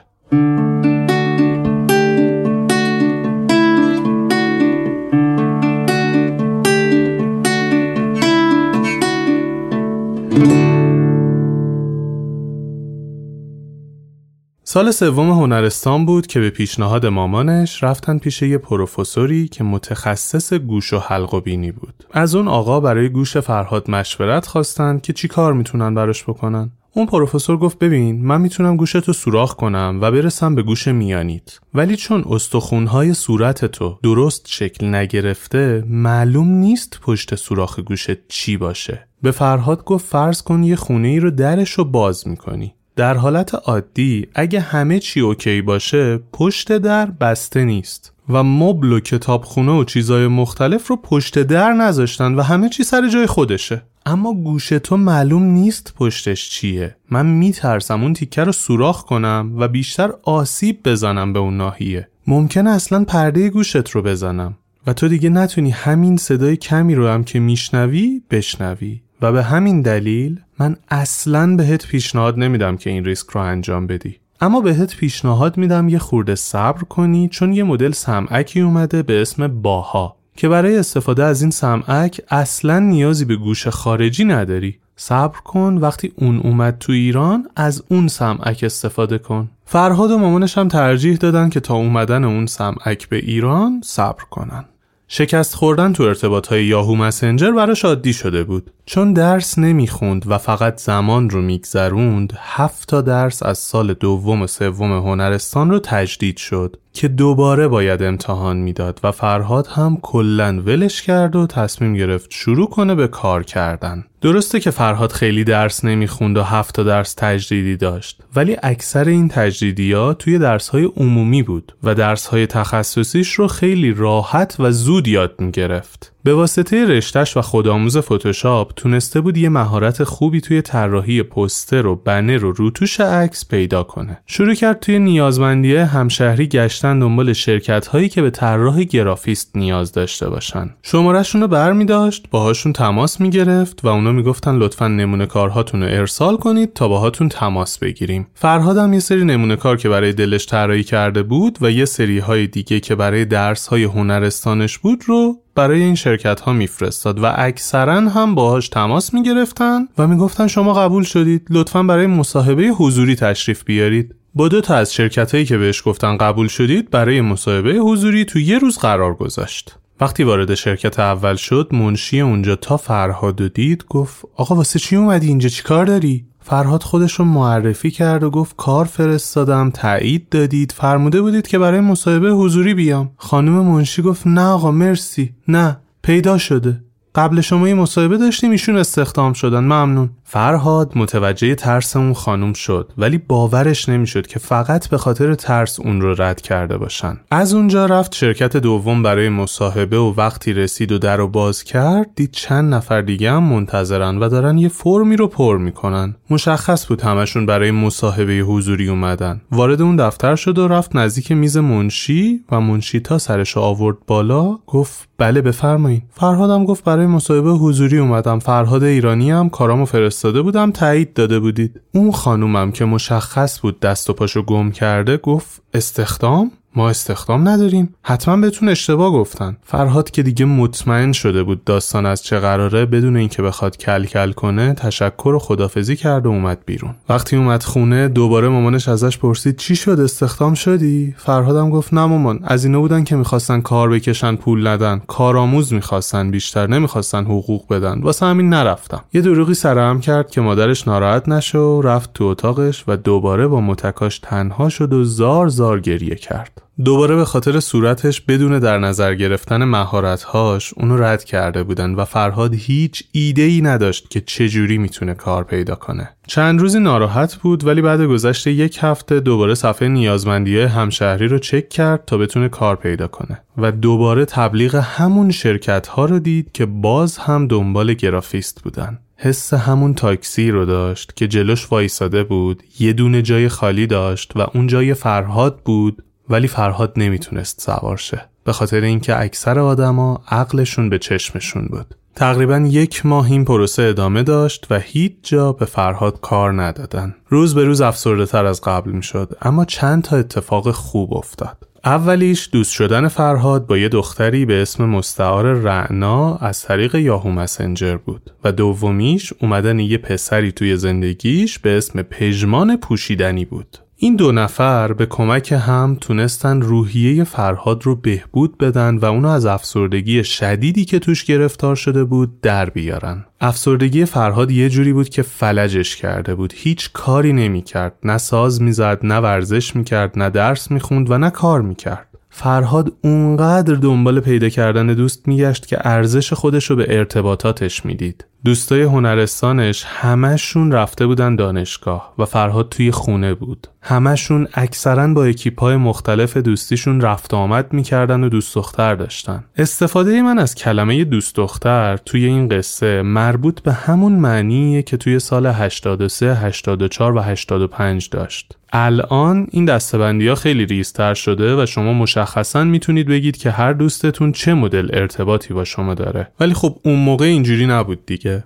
[14.63, 20.93] سال سوم هنرستان بود که به پیشنهاد مامانش رفتن پیش یه پروفسوری که متخصص گوش
[20.93, 21.93] و حلق و بینی بود.
[22.11, 26.71] از اون آقا برای گوش فرهاد مشورت خواستن که چی کار می‌تونن براش بکنن.
[26.99, 31.59] اون پروفسور گفت ببین من می‌تونم گوشتو سوراخ کنم و برسم به گوش میانیت.
[31.73, 39.07] ولی چون استخونهای صورت تو درست شکل نگرفته معلوم نیست پشت سوراخ گوشت چی باشه.
[39.21, 42.73] به فرهاد گفت فرض کن یه خونه ای رو درش رو باز می‌کنی.
[42.95, 48.13] در حالت عادی اگه همه چی اوکی باشه پشت در بسته نیست.
[48.29, 53.09] و مبل و کتابخونه و چیزای مختلف رو پشت در نذاشتن و همه چی سر
[53.09, 53.81] جای خودشه.
[54.05, 56.95] اما گوش تو معلوم نیست پشتش چیه.
[57.11, 62.07] من میترسم اون تیکه رو سوراخ کنم و بیشتر آسیب بزنم به اون ناحیه.
[62.27, 64.57] ممکنه اصلا پرده گوشت رو بزنم.
[64.87, 69.01] و تو دیگه نتونی همین صدای کمی رو هم که میشنوی بشنوی.
[69.21, 74.19] و به همین دلیل من اصلا بهت پیشنهاد نمیدم که این ریسک رو انجام بدی.
[74.41, 79.47] اما بهت پیشنهاد میدم یه خورده صبر کنی چون یه مدل سمعکی اومده به اسم
[79.61, 84.79] باها که برای استفاده از این سمعک اصلا نیازی به گوش خارجی نداری.
[84.95, 89.49] صبر کن وقتی اون اومد تو ایران از اون سمعک استفاده کن.
[89.65, 94.65] فرهاد و مامانش هم ترجیح دادن که تا اومدن اون سمعک به ایران صبر کنن.
[95.11, 98.71] شکست خوردن تو ارتباط های یاهو مسنجر براش عادی شده بود.
[98.85, 104.47] چون درس نمی‌خوند و فقط زمان رو میگذروند هفت تا درس از سال دوم و
[104.47, 106.77] سوم هنرستان رو تجدید شد.
[106.99, 112.69] که دوباره باید امتحان می‌داد و فرهاد هم کلا ولش کرد و تصمیم گرفت شروع
[112.69, 114.05] کنه به کار کردن.
[114.21, 119.93] درسته که فرهاد خیلی درس نمی‌خوند و هفت درس تجدیدی داشت ولی اکثر این تجدیدی
[119.93, 125.07] ها توی درس های عمومی بود و درس های تخصصیش رو خیلی راحت و زود
[125.07, 126.13] یاد می‌گرفت.
[126.23, 131.95] به واسطه رشتش و خودآموز فتوشاپ تونسته بود یه مهارت خوبی توی طراحی پوستر و
[131.95, 134.19] بنر و روتوش عکس پیدا کنه.
[134.25, 140.29] شروع کرد توی نیازمندیه همشهری گشتن دنبال شرکت هایی که به طراح گرافیست نیاز داشته
[140.29, 140.69] باشن.
[140.83, 145.89] شمارهشون رو برمی داشت، باهاشون تماس می گرفت و اونا می‌گفتن لطفا نمونه کارهاتون رو
[145.89, 148.27] ارسال کنید تا باهاتون تماس بگیریم.
[148.33, 152.19] فرهاد هم یه سری نمونه کار که برای دلش طراحی کرده بود و یه سری
[152.19, 157.33] های دیگه که برای درس های هنرستانش بود رو برای این شرکت ها میفرستاد و
[157.35, 163.63] اکثرا هم باهاش تماس می‌گرفتن و می‌گفتن شما قبول شدید لطفا برای مصاحبه حضوری تشریف
[163.63, 164.15] بیارید.
[164.33, 168.39] با دو تا از شرکت هایی که بهش گفتن قبول شدید برای مصاحبه حضوری تو
[168.39, 169.75] یه روز قرار گذاشت.
[170.01, 175.27] وقتی وارد شرکت اول شد منشی اونجا تا فرهاد دید گفت آقا واسه چی اومدی؟
[175.27, 180.71] اینجا چی کار داری؟ فرهاد خودش رو معرفی کرد و گفت کار فرستادم تایید دادید.
[180.71, 183.11] فرموده بودید که برای مصاحبه حضوری بیام.
[183.17, 185.33] خانم منشی گفت نه آقا مرسی.
[185.47, 186.83] نه پیدا شده.
[187.15, 189.59] قبل شما یه مصاحبه داشتیم ایشون استخدام شدن.
[189.59, 190.09] ممنون.
[190.23, 196.01] فرهاد متوجه ترس اون خانم شد ولی باورش نمی‌شد که فقط به خاطر ترس اون
[196.01, 197.19] رو رد کرده باشن.
[197.31, 202.09] از اونجا رفت شرکت دوم برای مصاحبه و وقتی رسید و در رو باز کرد
[202.15, 206.15] دید چند نفر دیگه هم منتظرن و دارن یه فرمی رو پر می‌کنن.
[206.29, 209.41] مشخص بود همشون برای مصاحبه حضوری اومدن.
[209.51, 214.57] وارد اون دفتر شد و رفت نزدیک میز منشی و منشی تا سرش آورد بالا
[214.67, 218.39] گفت بله بفرمایید فرهادم گفت برای مصاحبه حضوری اومدم.
[218.39, 221.81] فرهاد ایرانی هم کارامو فرستاده بودم تایید داده بودید.
[221.93, 227.95] اون خانومم که مشخص بود دست و پاشو گم کرده گفت استخدام؟ ما استخدام نداریم.
[228.01, 229.57] حتما بهتون اشتباه گفتن.
[229.63, 234.31] فرهاد که دیگه مطمئن شده بود داستان از چه قراره بدون اینکه بخواد کل کل
[234.31, 236.95] کنه تشکر و خدافزی کرد و اومد بیرون.
[237.09, 242.39] وقتی اومد خونه دوباره مامانش ازش پرسید چی شد؟ استخدام شدی؟ فرهادم گفت نه مامان
[242.43, 245.01] از اینا بودن که می‌خواستن کار بکشن پول ندن.
[245.07, 248.01] کارآموز می‌خواستن بیشتر نمی‌خواستن حقوق بدن.
[248.01, 249.03] واسه همین نرفتم.
[249.13, 253.61] یه دروغی سرهم کرد که مادرش ناراحت نشه و رفت تو اتاقش و دوباره با
[253.61, 256.58] متکاش تنها شد و زار زار گریه کرد.
[256.85, 262.55] دوباره به خاطر صورتش بدون در نظر گرفتن مهارتهاش اونو رد کرده بودن و فرهاد
[262.55, 266.09] هیچ ایده ای نداشت که چجوری می‌تونه کار پیدا کنه.
[266.27, 271.69] چند روزی ناراحت بود ولی بعد گذشت یک هفته دوباره صفحه نیازمندی همشهری رو چک
[271.69, 276.65] کرد تا بتونه کار پیدا کنه و دوباره تبلیغ همون شرکت ها رو دید که
[276.65, 278.99] باز هم دنبال گرافیست بودن.
[279.17, 284.47] حس همون تاکسی رو داشت که جلوش وایساده بود یه دونه جای خالی داشت و
[284.53, 288.29] اون جای فرهاد بود ولی فرهاد نمی‌تونست سوار شه.
[288.43, 291.95] به خاطر اینکه اکثر آدما عقلشون به چشمشون بود.
[292.15, 297.15] تقریبا یک ماه این پروسه ادامه داشت و هیچ جا به فرهاد کار ندادن.
[297.29, 301.57] روز به روز افسرده تر از قبل می شد اما چند تا اتفاق خوب افتاد.
[301.85, 307.97] اولیش دوست شدن فرهاد با یه دختری به اسم مستعار رعنا از طریق یاهو مسنجر
[307.97, 313.77] بود و دومیش اومدن یه پسری توی زندگیش به اسم پژمان پوشیدنی بود.
[314.01, 319.45] این دو نفر به کمک هم تونستن روحیه فرهاد رو بهبود بدن و اونو از
[319.45, 323.25] افسردگی شدیدی که توش گرفتار شده بود در بیارن.
[323.41, 326.53] افسردگی فرهاد یه جوری بود که فلجش کرده بود.
[326.55, 327.95] هیچ کاری نمی‌کرد.
[328.03, 332.07] نه ساز می‌زد، نه ورزش می‌کرد، نه درس می‌خوند و نه کار می‌کرد.
[332.29, 338.25] فرهاد اونقدر دنبال پیدا کردن دوست میگشت که ارزش خودش رو به ارتباطاتش می‌دید.
[338.45, 343.67] دوستای هنرستانش همشون رفته بودن دانشگاه و فرهاد توی خونه بود.
[343.81, 349.43] همشون اکثرا با اکیپای مختلف دوستیشون رفت آمد می‌کردن و دوست دختر داشتن.
[349.57, 355.19] استفاده من از کلمه دوست دختر توی این قصه مربوط به همون معنیه که توی
[355.19, 358.57] سال 83, 84 و 85 داشت.
[358.73, 364.31] الان این دستبندی ها خیلی ریزتر شده و شما مشخصا می‌تونید بگید که هر دوستتون
[364.31, 368.38] چه مدل ارتباطی با شما داره ولی خب اون موقع اینجوری نبود دیگه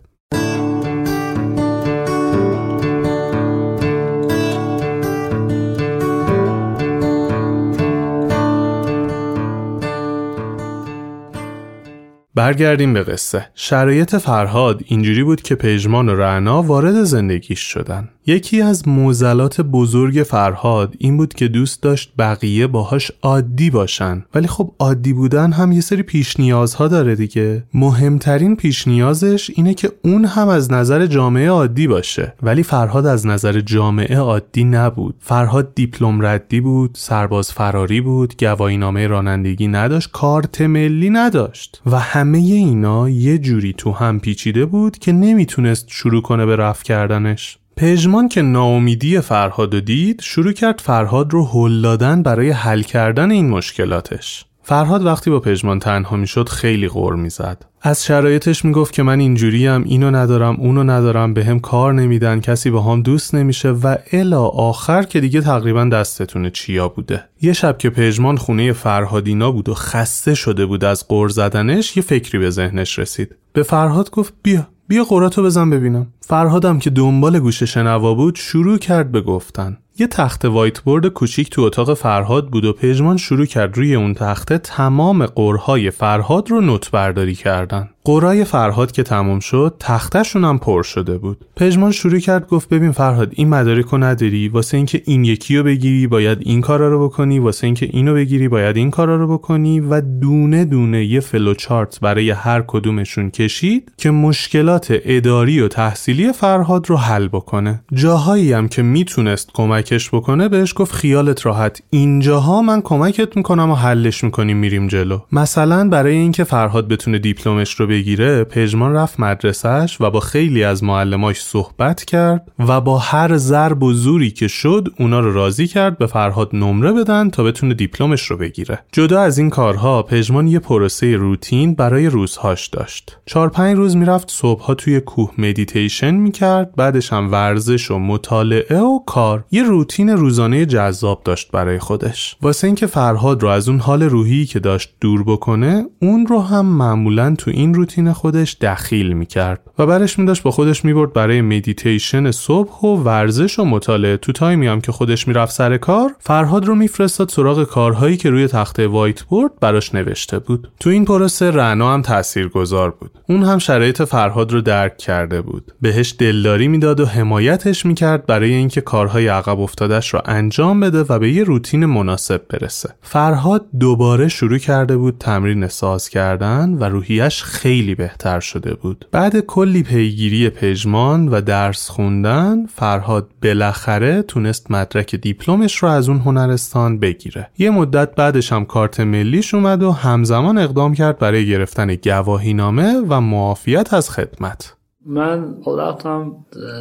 [12.36, 13.50] برگردیم به قصه.
[13.56, 18.10] شرایط فرهاد اینجوری بود که پژمان و رعنا وارد زندگیش شدن.
[18.26, 24.26] یکی از موزلات بزرگ فرهاد این بود که دوست داشت بقیه باهاش عادی باشن.
[24.36, 27.64] ولی خب عادی بودن هم یه سری پیش نیازها داره دیگه.
[27.74, 32.34] مهمترین پیش نیازش اینه که اون هم از نظر جامعه عادی باشه.
[32.44, 35.16] ولی فرهاد از نظر جامعه عادی نبود.
[35.20, 41.82] فرهاد دیپلم ردی بود سرباز فراری بود گواهینامه رانندگی نداشت کارت ملی نداشت.
[41.86, 46.84] و همه اینا یه جوری تو هم پیچیده بود که نمی‌تونست شروع کنه به رفت
[46.84, 47.58] کردنش.
[47.78, 53.50] پژمان که ناامیدی فرهاد دید شروع کرد فرهاد رو هل دادن برای حل کردن این
[53.50, 54.46] مشکلاتش.
[54.64, 57.66] فرهاد وقتی با پژمان تنها می‌شد خیلی غور می‌زد.
[57.82, 62.70] از شرایطش می‌گفت که من اینجوریم اینو ندارم اونو ندارم به هم کار نمیدن کسی
[62.70, 67.24] با هم دوست نمیشه و الا آخر که دیگه تقریبا دستتونه چیا بوده.
[67.42, 72.04] یه شب که پژمان خونه فرهادینا بود و خسته شده بود از غور زدنش یه
[72.04, 73.36] فکری به ذهنش رسید.
[73.54, 76.08] به فرهاد گفت بیا بیا قراتو بزن ببینم.
[76.26, 79.78] فرهادم که دنبال گوش شنوا بود شروع کرد به گفتن.
[80.00, 84.14] یه تخت وایت بورد کوچیک تو اتاق فرهاد بود و پژمان شروع کرد روی اون
[84.14, 87.90] تخته تمام غرهای فرهاد رو نت برداری کردن.
[88.06, 91.46] غرای فرهاد که تموم شد تختشون هم پر شده بود.
[91.56, 95.64] پژمان شروع کرد گفت ببین فرهاد این مدارک رو نداری؟ واسه اینکه این یکی رو
[95.64, 97.40] بگیری باید این کارا رو بکنی.
[97.40, 99.80] واسه اینکه اینو بگیری باید این کارا رو بکنی.
[99.80, 105.68] و دونه دونه یه فلو چارت برای هر کدومشون کشید که مشکلات اداری و
[106.14, 107.84] تحصیلی فرهاد رو حل بکنه.
[107.94, 111.82] جاهایی هم که می‌تونست کمکش بکنه بهش گفت خیالت راحت.
[111.90, 115.20] اینجاها من کمکت می‌کنم و حلش می‌کنیم میریم جلو.
[115.32, 120.84] مثلا برای اینکه فرهاد بتونه دیپلمش رو بگیره پژمان رفت مدرسهش و با خیلی از
[120.84, 125.98] معلماش صحبت کرد و با هر ضرب و زوری که شد اونا رو راضی کرد
[125.98, 128.80] به فرهاد نمره بدن تا بتونه دیپلمش رو بگیره.
[128.92, 133.18] جدا از این کارها پژمان یه پروسه روتین برای روزهاش داشت.
[133.26, 139.00] چهار پنج روز می‌رفت صبحها توی کوه مدیتیشن می‌کرد بعدش هم ورزش و مطالعه و
[139.06, 142.36] کار یه روتین روزانه جذاب داشت برای خودش.
[142.42, 146.66] واسه اینکه فرهاد رو از اون حال روحی که داشت دور بکنه اون رو هم
[146.66, 152.32] معمولا تو این روتین خودش دخیل می‌کرد و برش میداشت با خودش می‌برد برای مدیتیشن
[152.32, 154.18] صبح و ورزش و مطالعه.
[154.18, 158.30] تو time ی هم که خودش می‌رفت سر کار فرهاد رو میفرستاد سراغ کارهایی که
[158.30, 160.72] روی تخته وایت بورد براش نوشته بود.
[160.80, 163.12] تو این پروسه رعنا هم تاثیرگذار بود.
[163.30, 165.72] اون هم شرایط فرهاد رو درک کرده بود.
[165.94, 171.20] بهش دلداری می‌داد و حمایتش می‌کرد برای اینکه کارهای عقب افتادش رو انجام بده و
[171.20, 172.90] به یه روتین مناسب برسه.
[173.02, 179.06] فرهاد دوباره شروع کرده بود تمرین ساز کردن و روحیش خیلی بهتر شده بود.
[179.12, 186.20] بعد کلی پیگیری پژمان و درس خوندن فرهاد بالاخره تونست مدرک دیپلمش رو از اون
[186.20, 187.50] هنرستان بگیره.
[187.58, 193.02] یه مدت بعدش هم کارت ملیش اومد و همزمان اقدام کرد برای گرفتن گواهی نامه
[193.10, 194.76] و معافیت از خدمت.
[195.06, 196.36] من رفتم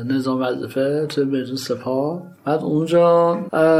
[0.06, 2.22] نظام وظیفه توی بیرون سپاه.
[2.44, 3.34] بعد اونجا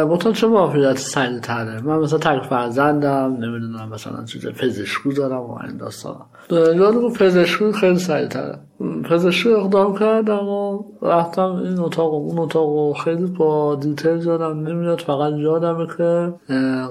[0.09, 5.59] مطمئن چه معافیت سنی تره؟ من مثلا تک فرزندم نمی‌دونم مثلا چیز پزشکو دارم و
[5.67, 6.17] این داستان
[6.51, 8.59] یاد گفت پزشکو خیلی سریع تره.
[9.11, 14.67] پزشکی اقدام کردم و رفتم این اتاق و اون اتاق و خیلی با دیتیل یادم
[14.67, 16.33] نمیاد فقط یادمه که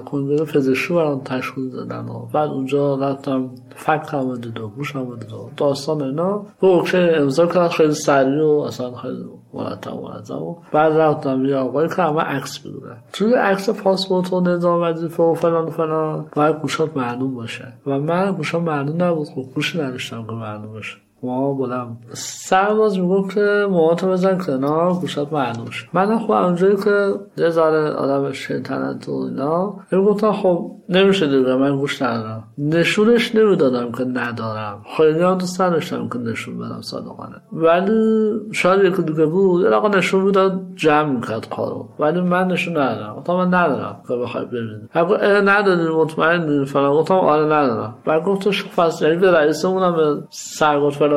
[0.04, 5.16] کنگره پزشکی برام تشکیل دادن و بعد اونجا رفتم فکر هم دید و گوش هم
[5.16, 6.46] دید و داستان اینا.
[6.62, 9.24] و اوکی امضا کرد خیلی سریع و اصلا خیلی
[9.54, 10.42] مرتب مرتب.
[10.42, 15.22] و بعد رفتم یه آقای که همه عکس بگیره توی عکس پاسپورت و نظام وظیفه
[15.22, 17.72] و فلان فلان باید گوشات معلوم باشه.
[17.86, 20.96] و من گوشات معلوم نبود خب گوشی نداشتم که معلوم باشه.
[21.22, 27.14] ما بودم سرباز می‌گفت که موهاتو بزن کنار گوشات معلوم شد من خب اونجایی که
[27.36, 32.44] یه ذره آدم شیطنت و اینا می‌گفتم خب نمیشه دیگه من گوش ندارم.
[32.58, 34.82] نشونش نمی‌دادم که ندارم.
[34.96, 37.36] خیلی هم دوست نداشتم که نشون بدم صادقانه.
[37.52, 41.88] ولی شاید یکی دیگه بود یه نشون می‌داد جمع می‌کرد کارو.
[41.98, 44.88] ولی من نشون ندارم گفتم من ندارم که بخوای ببینی.
[44.92, 46.92] اگه نداری مطمئن فلان.
[46.92, 47.94] گفتم آره ندارم.
[48.04, 50.22] بعد گفت فصل یعنی به رئیسمون به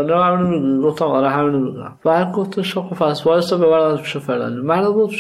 [0.04, 4.18] سرگفت فلانی همینو میگی گفتم آره همینو میگم بعد گفت خب پس وایسا ببرم پیش
[4.18, 4.62] فلانی.
[4.62, 5.16] من گفت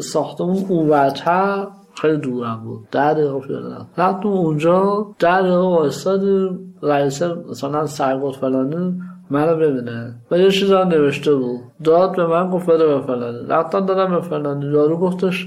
[0.00, 1.66] ساختمون اون وجه
[2.00, 2.88] خیلی دورم بود.
[2.90, 6.74] ده دقیقه پیاده رفتم اونجا ده دقیقه وایستادیم.
[6.82, 9.00] رئیس مثلا سرگفت فلانی
[9.30, 10.14] منو ببینه.
[10.30, 11.60] و یه چیز هم نوشته بود.
[11.84, 13.46] داد به من گفت بده به فلانی.
[13.48, 14.66] رفتم دادم به فلانی.
[14.66, 15.44] یارو گفتش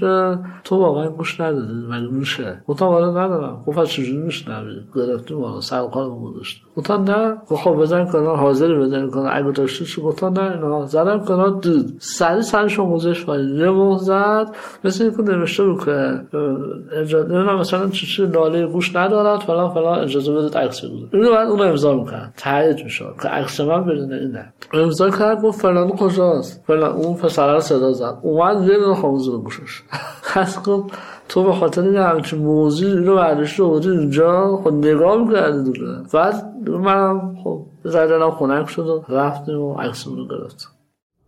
[0.64, 3.62] تو واقعا گوش ندادی مگه میشه؟ گفتم آره ندارم.
[3.66, 8.74] گفت از چجوری میشنوی؟ گرفتیم والا سر کارم گذاشت گفتم نه خب بزن کنار حاضری
[8.74, 9.30] بزن کنار.
[9.32, 14.54] اگه داشتی چی گفتم نه اینا زدم کنار دید سری سرشو گذاشت ولی موقع زد
[14.84, 15.88] مثل اینکه نوشته بود
[16.92, 18.26] اجازه نمی‌دونم مثلا چی چی
[18.72, 22.34] گوش ندارد فلان فلان اجازه بدید عکس بگیرید اینو بعد اون امضا می‌کرد.
[22.36, 27.60] تایید می‌شد که عکس من بدون اینه امضا کرد گفت فلان کجاست؟ فلان اون پسر
[27.60, 28.18] صدا زد.
[28.22, 29.82] اومد دونه خاموز گوشش
[30.66, 30.94] گفت
[31.28, 37.36] تو به خاطر همچین موضوع رو برداشت رو اینجا خب نگاه می‌کردی دیگه بعد منم
[37.44, 40.68] خب زدنم خونک شد و رفتیم و عکسمون رو گرفتم.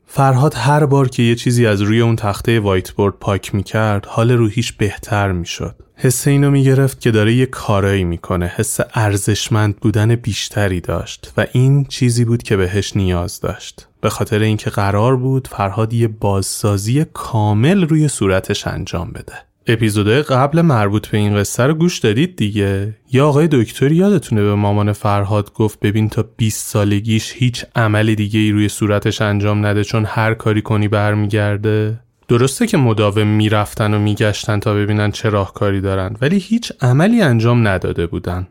[0.06, 4.30] فرهاد هر بار که یه چیزی از روی اون تخته وایت بورد پاک می‌کرد حال
[4.30, 5.74] روحیش بهتر می‌شد.
[5.94, 11.84] حس اینو می‌گرفت که داره یه کارایی می‌کنه حس ارزشمند بودن بیشتری داشت و این
[11.84, 13.88] چیزی بود که بهش نیاز داشت.
[14.00, 19.47] به خاطر اینکه قرار بود فرهاد یه بازسازی کامل روی صورتش انجام بده.
[19.68, 22.94] اپیزودهای قبل مربوط به این قصه رو گوش دادید دیگه.
[23.12, 28.40] یا آقای دکتر یادتونه به مامان فرهاد گفت ببین تا 20 سالگیش هیچ عملی دیگه
[28.40, 32.00] ای روی صورتش انجام نده چون هر کاری کنی برمیگرده.
[32.28, 37.68] درسته که مداوم می‌رفتن و میگشتن تا ببینن چه راهکاری دارن ولی هیچ عملی انجام
[37.68, 38.46] نداده بودن.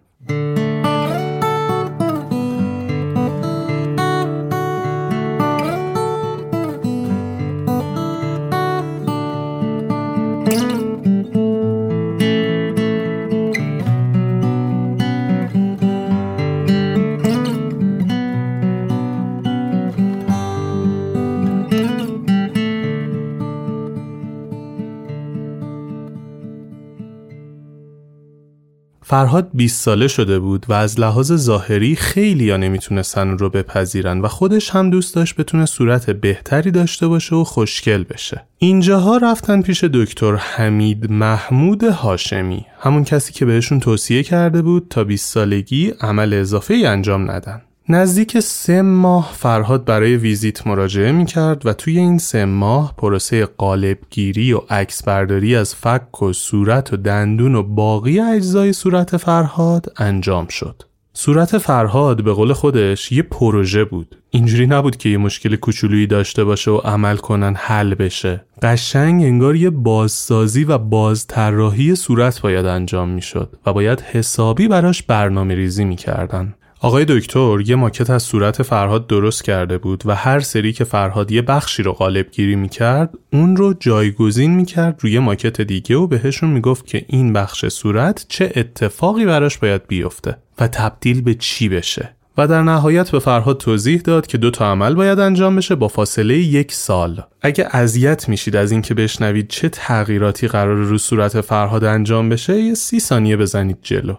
[29.09, 34.27] فرهاد 20 ساله شده بود و از لحاظ ظاهری خیلی ها نمی‌تونستن رو بپذیرن و
[34.27, 38.45] خودش هم دوست داشت بتونه صورت بهتری داشته باشه و خوشگل بشه.
[38.57, 45.03] اینجاها رفتن پیش دکتر حمید محمود هاشمی همون کسی که بهشون توصیه کرده بود تا
[45.03, 47.61] 20 سالگی عمل اضافه ای انجام ندن.
[47.89, 53.45] نزدیک سه ماه فرهاد برای ویزیت مراجعه می کرد و توی این سه ماه پروسه
[53.45, 59.93] قالبگیری و عکس برداری از فک و صورت و دندون و باقی اجزای صورت فرهاد
[59.97, 60.83] انجام شد.
[61.13, 64.17] صورت فرهاد به قول خودش یه پروژه بود.
[64.29, 68.45] اینجوری نبود که یه مشکل کوچولویی داشته باشه و عمل کنن حل بشه.
[68.61, 75.55] قشنگ انگار یه بازسازی و بازطراحی صورت باید انجام می‌شد و باید حسابی براش برنامه
[75.55, 76.53] ریزی می‌کردن.
[76.81, 81.31] آقای دکتر یه ماکت از صورت فرهاد درست کرده بود و هر سری که فرهاد
[81.31, 86.49] یه بخشی رو قالب گیری می‌کرد اون رو جایگزین می‌کرد روی ماکت دیگه و بهشون
[86.49, 92.15] می‌گفت که این بخش صورت چه اتفاقی براش باید بیفته و تبدیل به چی بشه
[92.37, 95.87] و در نهایت به فرهاد توضیح داد که دو تا عمل باید انجام بشه با
[95.87, 97.21] فاصله یک سال.
[97.41, 102.73] اگه اذیت میشید از اینکه بشنوید چه تغییراتی قرار رو صورت فرهاد انجام بشه یه
[102.73, 104.15] سی ثانیه بزنید جلو.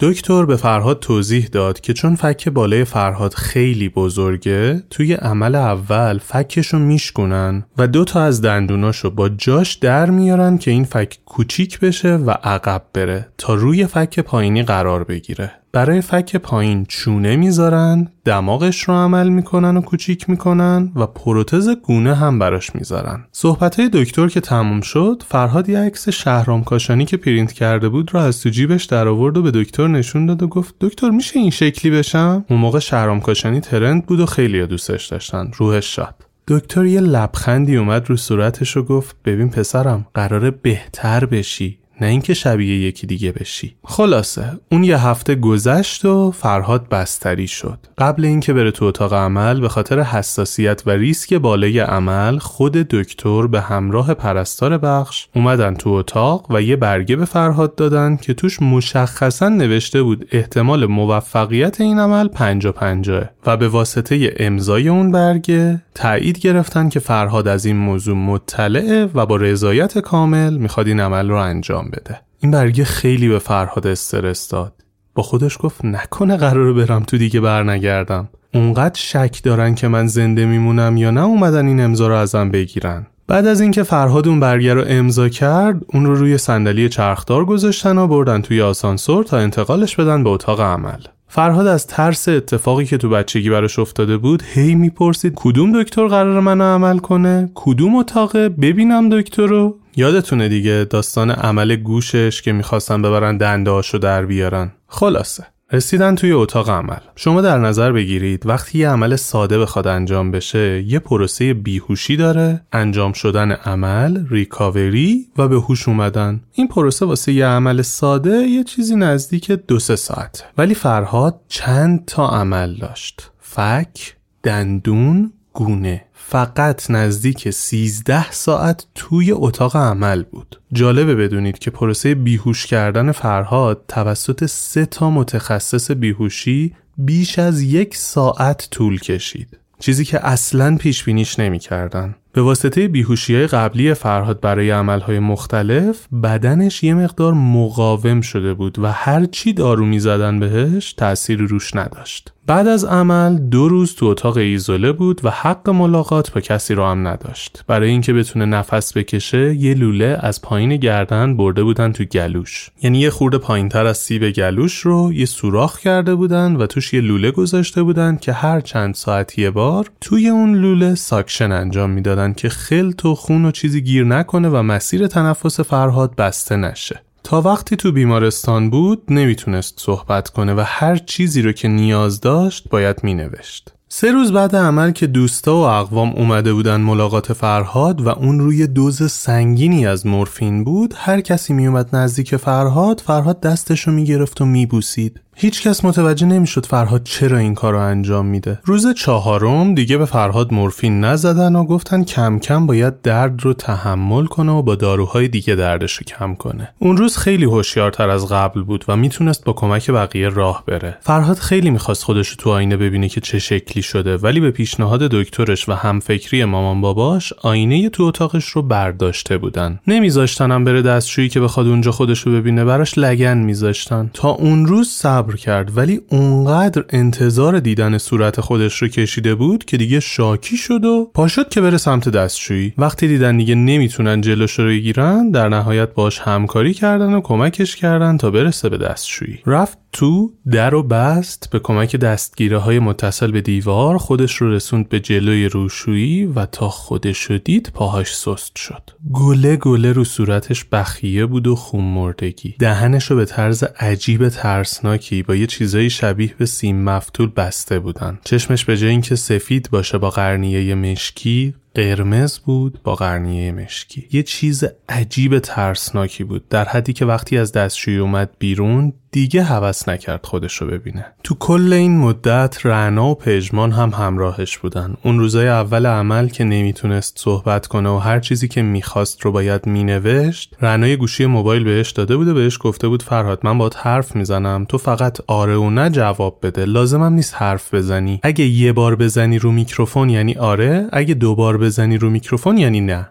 [0.00, 6.18] دکتر به فرهاد توضیح داد که چون فک بالای فرهاد خیلی بزرگه توی عمل اول
[6.18, 11.80] فکشو میشکنن و دو تا از دندوناشو با جاش در میارن که این فک کوچیک
[11.80, 15.52] بشه و عقب بره تا روی فک پایینی قرار بگیره.
[15.76, 22.14] برای فک پایین چونه می‌ذارن دماغش رو عمل می‌کنن و کوچیک می‌کنن و پروتز گونه
[22.14, 23.24] هم براش می‌ذارن.
[23.32, 28.14] صحبت های دکتر که تموم شد فرهاد یه عکس شهرام کاشانی که پرینت کرده بود
[28.14, 31.38] رو از تو جیبش در آورد و به دکتر نشون داد و گفت دکتر میشه
[31.38, 35.50] این شکلی بشم؟ اون موقع شهرام کاشانی trend بود و خیلی دوستش داشتن.
[35.56, 36.14] روحش شاد.
[36.48, 41.78] دکتر یه لبخندی اومد رو صورتش و گفت ببین پسرم قراره بهتر بشی.
[42.00, 43.76] نه اینکه شبیه یکی دیگه بشی.
[43.84, 47.78] خلاصه اون یه هفته گذشت و فرهاد بستری شد.
[47.98, 53.46] قبل اینکه بره تو اتاق عمل به خاطر حساسیت و ریسک بالای عمل خود دکتر
[53.46, 58.62] به همراه پرستار بخش اومدن تو اتاق و یه برگه به فرهاد دادن که توش
[58.62, 63.24] مشخصا نوشته بود احتمال موفقیت این عمل پنجا پنجاه.
[63.46, 69.26] و به واسطه امضای اون برگه تایید گرفتن که فرهاد از این موضوع مطلعه و
[69.26, 72.20] با رضایت کامل می‌خواد این عمل رو انجام بده.
[72.40, 74.72] این برگه خیلی به فرهاد استرس داد.
[75.14, 78.28] با خودش گفت نکنه قراره برم تو دیگه برنگردم.
[78.54, 83.06] اونقدر شک دارن که من زنده میمونم یا نه اومدن این امضا رو ازم بگیرن.
[83.28, 87.98] بعد از اینکه فرهاد اون برگه رو امضا کرد اون رو روی صندلی چرخدار گذاشتن
[87.98, 91.00] و بردن توی آسانسور تا انتقالش بدن به اتاق عمل.
[91.28, 96.40] فرهاد از ترس اتفاقی که تو بچگی براش افتاده بود هی می‌پرسید کدوم دکتر قرار
[96.40, 99.78] منو عمل کنه؟ کدوم اتاقه؟ ببینم دکتر رو.
[99.96, 105.46] یادتونه دیگه داستان عمل گوشش که می‌خواستن ببرن دنده هاشو در بیارن؟ خلاصه.
[105.72, 106.98] رسیدن توی اتاق عمل.
[107.16, 112.62] شما در نظر بگیرید وقتی یه عمل ساده بخواد انجام بشه یه پروسه بیهوشی داره
[112.72, 116.40] انجام شدن عمل ریکاوری و به هوش اومدن.
[116.52, 120.44] این پروسه واسه یه عمل ساده یه چیزی نزدیک دو سه ساعت.
[120.58, 129.76] ولی فرهاد چند تا عمل داشت؟ فک دندون گونه فقط نزدیک 13 ساعت توی اتاق
[129.76, 130.60] عمل بود.
[130.72, 137.96] جالبه بدونید که پروسه بیهوش کردن فرهاد توسط سه تا متخصص بیهوشی بیش از یک
[137.96, 139.58] ساعت طول کشید.
[139.78, 142.14] چیزی که اصلا پیش بینیش نمی‌کردن.
[142.32, 148.78] به واسطه بیهوشی های قبلی فرهاد برای عملهای مختلف بدنش یه مقدار مقاوم شده بود
[148.78, 152.32] و هر چی دارو می زدن بهش تأثیر روش نداشت.
[152.46, 156.84] بعد از عمل دو روز تو اتاق ایزوله بود و حق ملاقات با کسی رو
[156.84, 157.64] هم نداشت.
[157.66, 162.70] برای اینکه بتونه نفس بکشه یه لوله از پایین گردن برده بودن تو گلوش.
[162.82, 167.00] یعنی یه خورده پایینتر از سیب گلوش رو یه سوراخ کرده بودن و توش یه
[167.00, 172.32] لوله گذاشته بودن که هر چند ساعت یه بار توی اون لوله ساکشن انجام می‌دادن
[172.32, 177.05] که خلط و خون و چیزی گیر نکنه و مسیر تنفس فرهاد بسته نشه.
[177.26, 182.68] تا وقتی تو بیمارستان بود نمی‌تونست صحبت کنه و هر چیزی رو که نیاز داشت
[182.68, 183.74] باید مینوشت.
[183.88, 188.66] سه روز بعد عمل که دوستا و اقوام اومده بودن ملاقات فرهاد و اون روی
[188.66, 195.20] دوز سنگینی از مورفین بود هر کسی میومد نزدیک فرهاد فرهاد دستشو می‌گرفت و میبوسید
[195.38, 198.58] هیچکس متوجه نمی‌شد فرهاد چرا این کار رو انجام میده.
[198.64, 204.26] روز چهارم دیگه به فرهاد مورفین نزدن و گفتن کم کم باید درد رو تحمل
[204.26, 206.68] کنه و با داروهای دیگه دردش رو کم کنه.
[206.78, 210.98] اون روز خیلی هوشیارتر از قبل بود و می‌تونست با کمک بقیه راه بره.
[211.00, 215.00] فرهاد خیلی می‌خواست خودش رو تو آینه ببینه که چه شکلی شده ولی به پیشنهاد
[215.00, 219.80] دکترش و همفکری مامان باباش آینه تو اتاقش رو برداشته بودن.
[219.86, 224.10] نمیذاشتنم بره دستشویی که بخواد اونجا خودش رو ببینه براش لگن میذاشتن.
[224.14, 224.88] تا اون روز
[225.34, 231.10] کرد ولی اونقدر انتظار دیدن صورت خودش رو کشیده بود که دیگه شاکی شد و
[231.14, 232.72] پاشد که بره سمت دستشویی.
[232.78, 238.16] وقتی دیدن دیگه نمی‌تونن جلوش رو بگیرن در نهایت باش همکاری کردن و کمکش کردن
[238.16, 239.38] تا برسه به دستشویی.
[239.46, 244.88] رفت تو در و بست به کمک دستگیره های متصل به دیوار خودش رو رسوند
[244.88, 248.90] به جلوی روشویی و تا خودش رو دید پاهاش سست شد.
[249.12, 255.15] گله گله رو صورتش بخیه بود و خون مردگی دهنش رو به طرز عجیب ترسناکی
[255.22, 258.18] با یه چیزایی شبیه به سیم مفتول بسته بودن.
[258.24, 264.08] چشمش به جای اینکه سفید باشه با قرنیه مشکی قرمز بود با قرنیه مشکی.
[264.12, 266.48] یه چیز عجیب ترسناکی بود.
[266.48, 271.06] در حدی که وقتی از دستشویی اومد بیرون دیگه هوس نکرد خودش رو ببینه.
[271.24, 274.96] تو کل این مدت رعنا و پژمان هم همراهش بودن.
[275.02, 279.68] اون روزای اول عمل که نمی‌تونست صحبت کنه و هر چیزی که می‌خواست رو باید
[279.68, 284.16] مینوشت رعنا گوشی موبایل بهش داده بود و بهش گفته بود فرهاد من باید حرف
[284.16, 284.66] می‌زنم.
[284.68, 286.64] تو فقط آره و نه جواب بده.
[286.64, 288.20] لازمم نیست حرف بزنی.
[288.22, 290.88] اگه یه بار بزنی رو میکروفون یعنی آره.
[290.92, 293.08] اگه دو بار بزنی رو میکروفون یعنی نه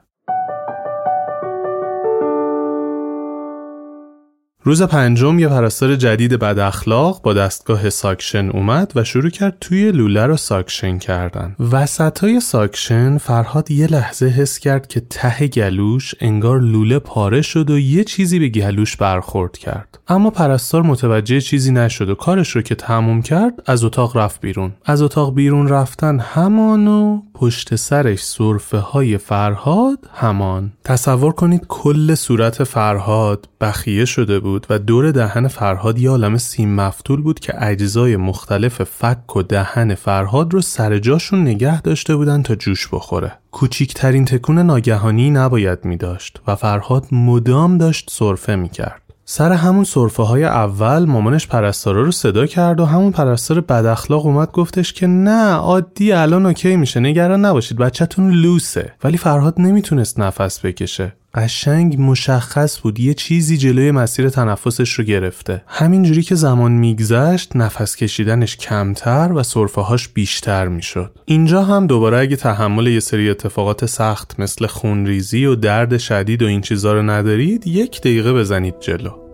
[4.68, 9.92] روز پنجم یه پرستار جدید بد اخلاق با دستگاه ساکشن اومد و شروع کرد توی
[9.92, 11.56] لوله رو ساکشن کردن.
[11.72, 17.80] وسطای ساکشن فرهاد یه لحظه حس کرد که ته گلوش انگار لوله پاره شد و
[17.80, 20.00] یه چیزی به گلوش برخورد کرد.
[20.08, 24.74] اما پرستار متوجه چیزی نشد و کارش رو که تموم کرد از اتاق رفت بیرون.
[24.86, 30.72] از اتاق بیرون رفتن همانو پشت سرش سرفه های فرهاد همان.
[30.84, 36.76] تصور کنید کل صورت فرهاد بخیه شده بود و دور دهن فرهاد یه عالم سیم
[36.76, 42.44] مفتول بود که اجزای مختلف فک و دهن فرهاد رو سر جاشون نگه داشته بودن
[42.44, 43.32] تا جوش بخوره.
[43.52, 49.05] کوچیکترین تکون ناگهانی نباید می داشت و فرهاد مدام داشت صرفه می کرد.
[49.28, 54.26] سر همون صرفه های اول مامانش پرستارا رو صدا کرد و همون پرستار بد اخلاق
[54.26, 57.00] اومد گفتش که نه عادی الان اوکی میشه.
[57.00, 58.94] نگران نباشید بچهتون لوسه.
[59.04, 61.14] ولی فرهاد نمی‌تونست نفس بکشه.
[61.36, 65.64] قشنگ مشخص بود یه چیزی جلوی مسیر تنفسش رو گرفته.
[65.68, 71.12] همینجوری که زمان میگذشت نفس کشیدنش کمتر و صرفه‌هاش بیشتر می‌شد.
[71.26, 76.46] اینجا هم دوباره اگه تحمل یه سری اتفاقات سخت مثل خونریزی و درد شدید و
[76.46, 79.25] این چیزا رو ندارید یک دقیقه بزنید جلو.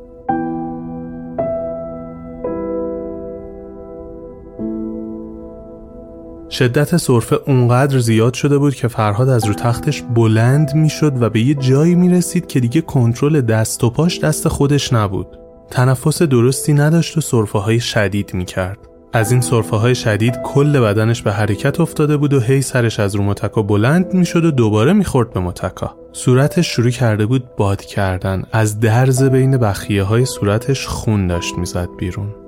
[6.52, 11.41] شدت سرفه اونقدر زیاد شده بود که فرهاد از رو تختش بلند می‌شد و به
[11.41, 15.28] یه جایی می رسید که دیگه کنترل دست و پاش دست خودش نبود.
[15.69, 18.78] تنفس درستی نداشت و سرفه های شدید می کرد.
[19.14, 23.15] از این سرفه های شدید کل بدنش به حرکت افتاده بود و هی سرش از
[23.15, 25.95] رو متکا بلند می شد و دوباره می خورد به متکا.
[26.14, 28.44] صورتش شروع کرده بود باد کردن.
[28.52, 32.41] از درز بین بخیه های صورتش خون داشت می‌زد بیرون.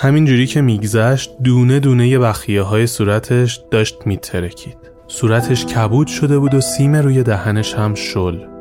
[0.00, 4.76] همینجوری که میگذشت دونه دونه ی بخیه های صورتش داشت میترکید.
[5.08, 8.57] صورتش کبود شده بود و سیم روی دهنش هم شل.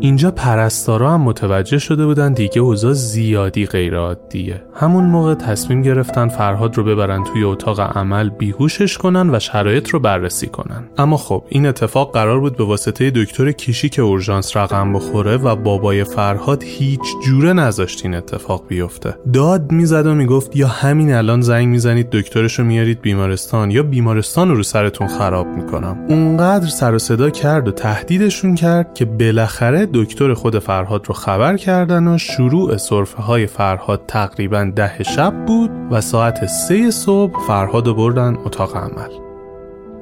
[0.00, 6.28] اینجا پرستارا هم متوجه شده بودن دیگه اوضاع زیادی غیر عادیه همون موقع تصمیم گرفتن
[6.28, 10.84] فرهاد رو ببرن توی اتاق عمل بیهوشش کنن و شرایط رو بررسی کنن.
[10.98, 15.56] اما خب این اتفاق قرار بود به واسطه دکتر کیشی که اورژانس رقم بخوره و
[15.56, 19.14] بابای فرهاد هیچ جوره نذاشت این اتفاق بیفته.
[19.32, 24.48] داد می‌زد و می‌گفت یا همین الان زنگ می‌زنید دکترش رو میارید بیمارستان یا بیمارستان
[24.48, 25.98] رو, رو سرتون خراب می‌کنم.
[26.08, 31.56] اونقدر سر و صدا کرد و تهدیدشون کرد که بالاخره دکتر خود فرهاد رو خبر
[31.56, 37.86] کردن و شروع صرفه های فرهاد تقریبا ده شب بود و ساعت سه صبح فرهاد
[37.86, 39.10] رو بردن اتاق عمل.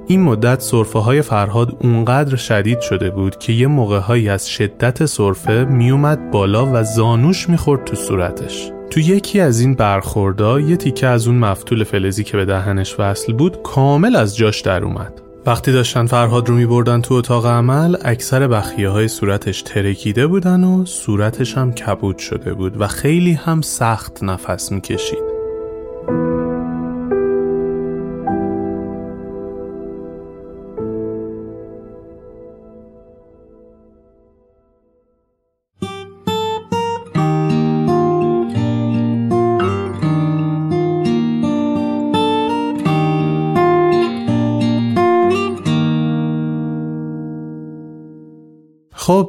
[0.06, 5.64] این مدت صرفه های فرهاد اونقدر شدید شده بود که یه موقع از شدت صرفه
[5.64, 8.70] میومد بالا و زانوش می‌خورد تو صورتش.
[8.90, 13.32] تو یکی از این برخوردا یه تیکه از اون مفتول فلزی که به دهنش وصل
[13.32, 15.29] بود کامل از جاش در اومد.
[15.46, 20.84] وقتی داشتن فرهاد رو میبردن تو اتاق عمل اکثر بخیه های صورتش ترکیده بودن و
[20.84, 25.30] صورتش هم کبود شده بود و خیلی هم سخت نفس می‌کشید.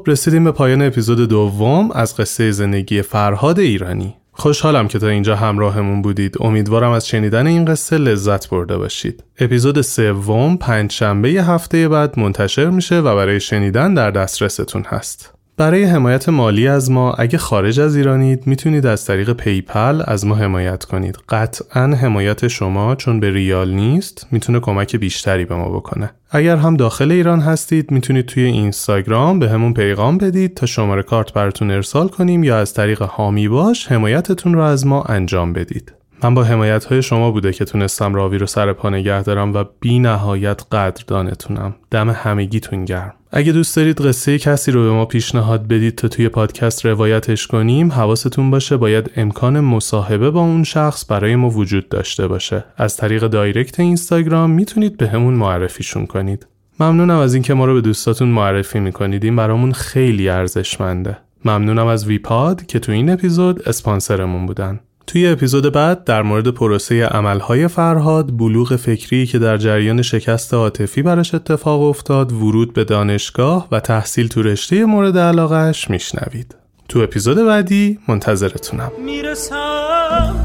[0.02, 4.15] خب رسیدیم به پایان اپیزود دوم از قصه زندگی فرهاد ایرانی.
[4.32, 6.36] خوشحالم که تا اینجا همراهمون بودید.
[6.40, 9.23] امیدوارم از شنیدن این قصه لذت برده باشید.
[9.40, 15.34] اپیزود سوم پنج شنبه هفته بعد منتشر میشه و برای شنیدن در دسترستون هست.
[15.61, 20.35] برای حمایت مالی از ما اگه خارج از ایرانید می‌تونید از طریق پیپل از ما
[20.35, 21.17] حمایت کنید.
[21.29, 26.11] قطعا حمایت شما چون به ریال نیست می‌تونه کمک بیشتری به ما بکنه.
[26.31, 31.71] اگر هم داخل ایران هستید می‌تونید توی اینستاگرام بهمون پیغام بدید تا شماره کارت براتون
[31.71, 35.93] ارسال کنیم یا از طریق حامی باش حمایتتون رو از ما انجام بدید.
[36.23, 39.64] من با حمایت های شما بوده که تونستم راوی رو سر پا نگه دارم و
[39.80, 41.76] بی نهایت قدردانتونم.
[41.91, 43.14] دم همگیتون گرم.
[43.31, 47.91] اگه دوست دارید قصه کسی رو به ما پیشنهاد بدید تا توی پادکست روایتش کنیم
[47.91, 52.64] حواستون باشه باید امکان مصاحبه با اون شخص برای ما وجود داشته باشه.
[52.77, 56.48] از طریق دایرکت اینستاگرام می‌تونید به همون معرفیشون کنید.
[56.80, 59.23] ممنونم از اینکه ما رو به دوستاتون معرفی می‌کنید.
[59.23, 61.18] این برامون خیلی ارزشمنده.
[61.45, 64.80] ممنونم از ویپاد که تو این اپیزود اسپانسرمون بودن.
[65.07, 71.02] توی اپیزود بعد در مورد پروسه عملهای فرهاد بلوغ فکری که در جریان شکست عاطفی
[71.02, 76.56] براش اتفاق افتاد ورود به دانشگاه و تحصیل تو رشته مورد علاقهش میشنوید.
[76.90, 78.91] تو اپیزود بعدی منتظرتونم.
[79.06, 80.36] می‌رسم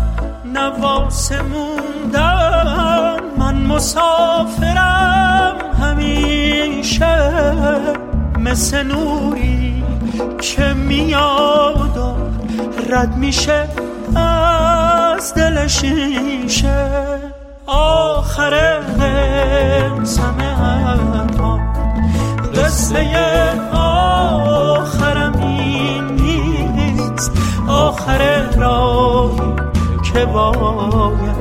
[1.52, 7.30] موندم من مسافرم همیشه
[8.38, 9.84] مثل نوری
[10.40, 12.16] که میاد
[12.90, 13.85] رد میشه.
[14.16, 16.86] از دل شیشه
[17.66, 18.78] آخر
[20.00, 21.58] قسم حرفا.
[22.54, 23.06] قصه
[23.72, 27.32] آخرم این نیست.
[27.68, 29.52] آخر راهی
[30.12, 31.36] که باید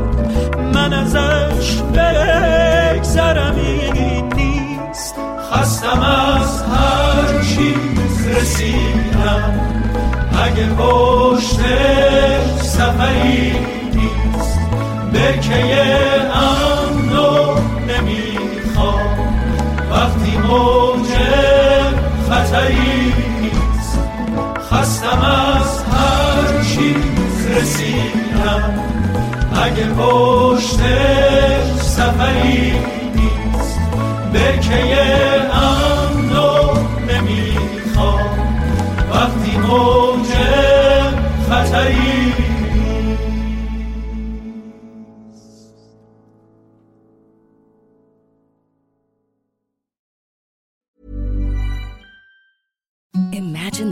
[0.73, 5.15] من ازش بگذرم این نیست.
[5.51, 9.59] خستم از هر چیز رسیدم.
[10.43, 11.59] اگه پشت
[12.77, 13.51] سفری
[13.95, 14.59] نیست.
[15.13, 15.61] برکه
[16.33, 17.55] امنو
[17.87, 19.29] نمی‌خوام.
[19.91, 21.07] وقتی موج
[22.29, 23.99] خطری نیست.
[24.71, 28.73] خستم از هر چیز رسیدم.
[29.63, 30.79] اگه پشت
[31.81, 32.73] سفری
[33.15, 33.79] نیست.
[34.33, 35.34] برکه